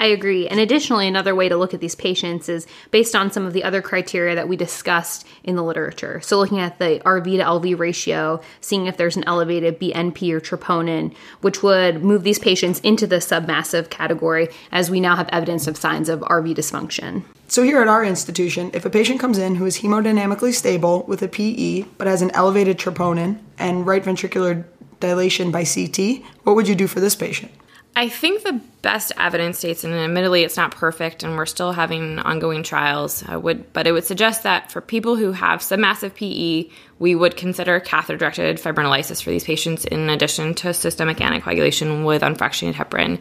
I 0.00 0.06
agree. 0.06 0.48
And 0.48 0.58
additionally, 0.58 1.06
another 1.06 1.34
way 1.34 1.50
to 1.50 1.58
look 1.58 1.74
at 1.74 1.80
these 1.80 1.94
patients 1.94 2.48
is 2.48 2.66
based 2.90 3.14
on 3.14 3.30
some 3.30 3.44
of 3.44 3.52
the 3.52 3.62
other 3.62 3.82
criteria 3.82 4.34
that 4.34 4.48
we 4.48 4.56
discussed 4.56 5.26
in 5.44 5.56
the 5.56 5.62
literature. 5.62 6.22
So, 6.22 6.38
looking 6.38 6.58
at 6.58 6.78
the 6.78 7.02
RV 7.04 7.36
to 7.36 7.44
LV 7.44 7.78
ratio, 7.78 8.40
seeing 8.62 8.86
if 8.86 8.96
there's 8.96 9.18
an 9.18 9.24
elevated 9.26 9.78
BNP 9.78 10.32
or 10.32 10.40
troponin, 10.40 11.14
which 11.42 11.62
would 11.62 12.02
move 12.02 12.22
these 12.22 12.38
patients 12.38 12.80
into 12.80 13.06
the 13.06 13.16
submassive 13.16 13.90
category, 13.90 14.48
as 14.72 14.90
we 14.90 15.00
now 15.00 15.16
have 15.16 15.28
evidence 15.28 15.66
of 15.66 15.76
signs 15.76 16.08
of 16.08 16.20
RV 16.20 16.54
dysfunction. 16.54 17.22
So, 17.48 17.62
here 17.62 17.82
at 17.82 17.88
our 17.88 18.02
institution, 18.02 18.70
if 18.72 18.86
a 18.86 18.90
patient 18.90 19.20
comes 19.20 19.36
in 19.36 19.56
who 19.56 19.66
is 19.66 19.80
hemodynamically 19.80 20.54
stable 20.54 21.04
with 21.08 21.20
a 21.20 21.28
PE 21.28 21.82
but 21.98 22.06
has 22.06 22.22
an 22.22 22.30
elevated 22.30 22.78
troponin 22.78 23.38
and 23.58 23.86
right 23.86 24.02
ventricular 24.02 24.64
dilation 24.98 25.50
by 25.50 25.64
CT, 25.64 26.22
what 26.44 26.56
would 26.56 26.68
you 26.68 26.74
do 26.74 26.86
for 26.86 27.00
this 27.00 27.14
patient? 27.14 27.52
I 28.00 28.08
think 28.08 28.44
the 28.44 28.58
best 28.80 29.12
evidence 29.18 29.58
states, 29.58 29.84
and 29.84 29.92
admittedly 29.92 30.42
it's 30.42 30.56
not 30.56 30.74
perfect, 30.74 31.22
and 31.22 31.36
we're 31.36 31.44
still 31.44 31.72
having 31.72 32.18
ongoing 32.18 32.62
trials. 32.62 33.22
I 33.28 33.36
would, 33.36 33.74
but 33.74 33.86
it 33.86 33.92
would 33.92 34.06
suggest 34.06 34.42
that 34.44 34.72
for 34.72 34.80
people 34.80 35.16
who 35.16 35.32
have 35.32 35.60
submassive 35.60 36.14
PE, 36.14 36.70
we 36.98 37.14
would 37.14 37.36
consider 37.36 37.78
catheter-directed 37.78 38.56
fibrinolysis 38.56 39.22
for 39.22 39.28
these 39.28 39.44
patients, 39.44 39.84
in 39.84 40.08
addition 40.08 40.54
to 40.54 40.72
systemic 40.72 41.18
anticoagulation 41.18 42.06
with 42.06 42.22
unfractionated 42.22 42.72
heparin 42.72 43.20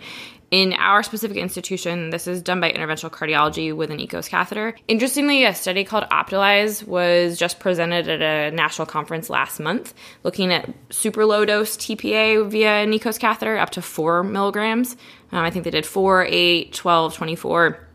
in 0.52 0.74
our 0.74 1.04
specific 1.04 1.38
institution, 1.38 2.10
this 2.10 2.26
is 2.28 2.42
done 2.42 2.60
by 2.60 2.72
interventional 2.72 3.12
cardiology 3.12 3.76
with 3.76 3.92
an 3.92 4.00
EKOS 4.00 4.30
catheter. 4.30 4.76
Interestingly, 4.88 5.44
a 5.46 5.54
study 5.54 5.84
called 5.84 6.06
OPTALYSE 6.10 6.88
was 6.88 7.38
just 7.38 7.60
presented 7.60 8.08
at 8.08 8.22
a 8.22 8.56
national 8.56 8.88
conference 8.88 9.30
last 9.30 9.60
month 9.60 9.94
looking 10.24 10.52
at 10.52 10.70
super 10.90 11.26
low 11.26 11.46
dose 11.46 11.78
TPA 11.78 12.50
via 12.50 12.84
an 12.84 12.92
EKOS 12.92 13.20
catheter 13.20 13.58
up 13.58 13.70
to 13.72 13.82
four 13.82 14.24
milligrams. 14.24 14.98
Um, 15.32 15.44
I 15.44 15.52
think 15.52 15.66
they 15.66 15.72
did 15.72 15.86
4, 15.86 16.26
8, 16.28 16.74
12, 16.74 17.14
24. 17.16 17.86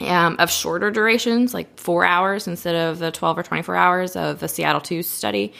Um, 0.00 0.36
of 0.40 0.50
shorter 0.50 0.90
durations, 0.90 1.54
like 1.54 1.78
four 1.78 2.04
hours 2.04 2.48
instead 2.48 2.74
of 2.74 2.98
the 2.98 3.12
12 3.12 3.38
or 3.38 3.42
24 3.44 3.76
hours 3.76 4.16
of 4.16 4.40
the 4.40 4.48
Seattle 4.48 4.80
2 4.80 5.04
study. 5.04 5.54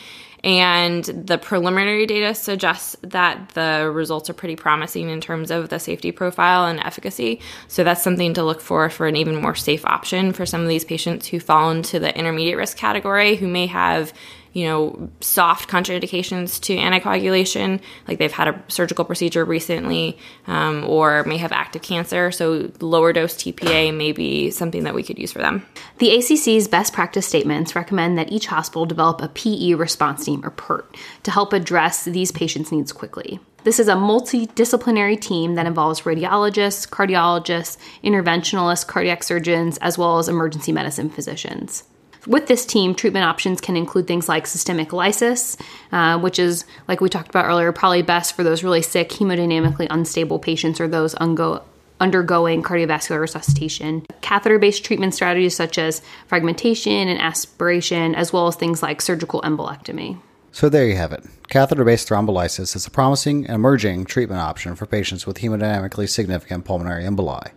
And 0.44 1.04
the 1.04 1.38
preliminary 1.38 2.04
data 2.04 2.34
suggests 2.34 2.96
that 3.00 3.48
the 3.54 3.90
results 3.90 4.28
are 4.28 4.34
pretty 4.34 4.56
promising 4.56 5.08
in 5.08 5.22
terms 5.22 5.50
of 5.50 5.70
the 5.70 5.78
safety 5.78 6.12
profile 6.12 6.66
and 6.66 6.80
efficacy. 6.80 7.40
So 7.66 7.82
that's 7.82 8.02
something 8.02 8.34
to 8.34 8.44
look 8.44 8.60
for 8.60 8.90
for 8.90 9.06
an 9.06 9.16
even 9.16 9.40
more 9.40 9.54
safe 9.54 9.86
option 9.86 10.34
for 10.34 10.44
some 10.44 10.60
of 10.60 10.68
these 10.68 10.84
patients 10.84 11.26
who 11.28 11.40
fall 11.40 11.70
into 11.70 11.98
the 11.98 12.14
intermediate 12.16 12.58
risk 12.58 12.76
category 12.76 13.36
who 13.36 13.48
may 13.48 13.66
have 13.66 14.12
you 14.54 14.66
know, 14.66 15.10
soft 15.20 15.68
contraindications 15.68 16.60
to 16.62 16.76
anticoagulation, 16.76 17.80
like 18.08 18.18
they've 18.18 18.32
had 18.32 18.48
a 18.48 18.62
surgical 18.68 19.04
procedure 19.04 19.44
recently 19.44 20.16
um, 20.46 20.84
or 20.84 21.24
may 21.24 21.36
have 21.36 21.52
active 21.52 21.82
cancer. 21.82 22.30
So, 22.30 22.70
lower 22.80 23.12
dose 23.12 23.34
TPA 23.34 23.94
may 23.94 24.12
be 24.12 24.52
something 24.52 24.84
that 24.84 24.94
we 24.94 25.02
could 25.02 25.18
use 25.18 25.32
for 25.32 25.40
them. 25.40 25.66
The 25.98 26.16
ACC's 26.16 26.68
best 26.68 26.92
practice 26.92 27.26
statements 27.26 27.74
recommend 27.74 28.16
that 28.16 28.30
each 28.30 28.46
hospital 28.46 28.86
develop 28.86 29.20
a 29.20 29.28
PE 29.28 29.74
response 29.74 30.24
team, 30.24 30.44
or 30.44 30.50
PERT, 30.50 30.96
to 31.24 31.32
help 31.32 31.52
address 31.52 32.04
these 32.04 32.30
patients' 32.30 32.70
needs 32.70 32.92
quickly. 32.92 33.40
This 33.64 33.80
is 33.80 33.88
a 33.88 33.94
multidisciplinary 33.94 35.20
team 35.20 35.56
that 35.56 35.66
involves 35.66 36.02
radiologists, 36.02 36.88
cardiologists, 36.88 37.76
interventionalists, 38.04 38.86
cardiac 38.86 39.24
surgeons, 39.24 39.78
as 39.78 39.98
well 39.98 40.18
as 40.18 40.28
emergency 40.28 40.70
medicine 40.70 41.10
physicians. 41.10 41.82
With 42.26 42.46
this 42.46 42.64
team, 42.64 42.94
treatment 42.94 43.24
options 43.24 43.60
can 43.60 43.76
include 43.76 44.06
things 44.06 44.28
like 44.28 44.46
systemic 44.46 44.92
lysis, 44.92 45.56
uh, 45.92 46.18
which 46.18 46.38
is, 46.38 46.64
like 46.88 47.00
we 47.00 47.08
talked 47.08 47.28
about 47.28 47.44
earlier, 47.44 47.70
probably 47.72 48.02
best 48.02 48.34
for 48.34 48.42
those 48.42 48.64
really 48.64 48.82
sick, 48.82 49.10
hemodynamically 49.10 49.86
unstable 49.90 50.38
patients 50.38 50.80
or 50.80 50.88
those 50.88 51.14
ungo- 51.16 51.62
undergoing 52.00 52.62
cardiovascular 52.62 53.20
resuscitation. 53.20 54.06
Catheter 54.20 54.58
based 54.58 54.84
treatment 54.84 55.14
strategies 55.14 55.54
such 55.54 55.78
as 55.78 56.02
fragmentation 56.26 57.08
and 57.08 57.20
aspiration, 57.20 58.14
as 58.14 58.32
well 58.32 58.46
as 58.46 58.56
things 58.56 58.82
like 58.82 59.00
surgical 59.00 59.42
embolectomy. 59.42 60.18
So 60.50 60.68
there 60.68 60.86
you 60.86 60.96
have 60.96 61.12
it. 61.12 61.24
Catheter 61.48 61.84
based 61.84 62.08
thrombolysis 62.08 62.76
is 62.76 62.86
a 62.86 62.90
promising 62.90 63.44
and 63.46 63.56
emerging 63.56 64.06
treatment 64.06 64.40
option 64.40 64.76
for 64.76 64.86
patients 64.86 65.26
with 65.26 65.38
hemodynamically 65.38 66.08
significant 66.08 66.64
pulmonary 66.64 67.04
emboli. 67.04 67.50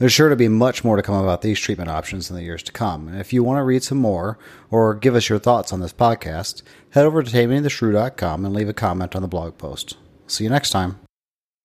There's 0.00 0.14
sure 0.14 0.30
to 0.30 0.36
be 0.36 0.48
much 0.48 0.82
more 0.82 0.96
to 0.96 1.02
come 1.02 1.22
about 1.22 1.42
these 1.42 1.60
treatment 1.60 1.90
options 1.90 2.30
in 2.30 2.36
the 2.36 2.42
years 2.42 2.62
to 2.62 2.72
come. 2.72 3.06
And 3.06 3.20
if 3.20 3.34
you 3.34 3.44
want 3.44 3.58
to 3.58 3.64
read 3.64 3.82
some 3.82 3.98
more 3.98 4.38
or 4.70 4.94
give 4.94 5.14
us 5.14 5.28
your 5.28 5.38
thoughts 5.38 5.74
on 5.74 5.80
this 5.80 5.92
podcast, 5.92 6.62
head 6.92 7.04
over 7.04 7.22
to 7.22 7.30
tamingthesru.com 7.30 8.46
and 8.46 8.54
leave 8.54 8.70
a 8.70 8.72
comment 8.72 9.14
on 9.14 9.20
the 9.20 9.28
blog 9.28 9.58
post. 9.58 9.98
See 10.26 10.44
you 10.44 10.50
next 10.50 10.70
time. 10.70 11.00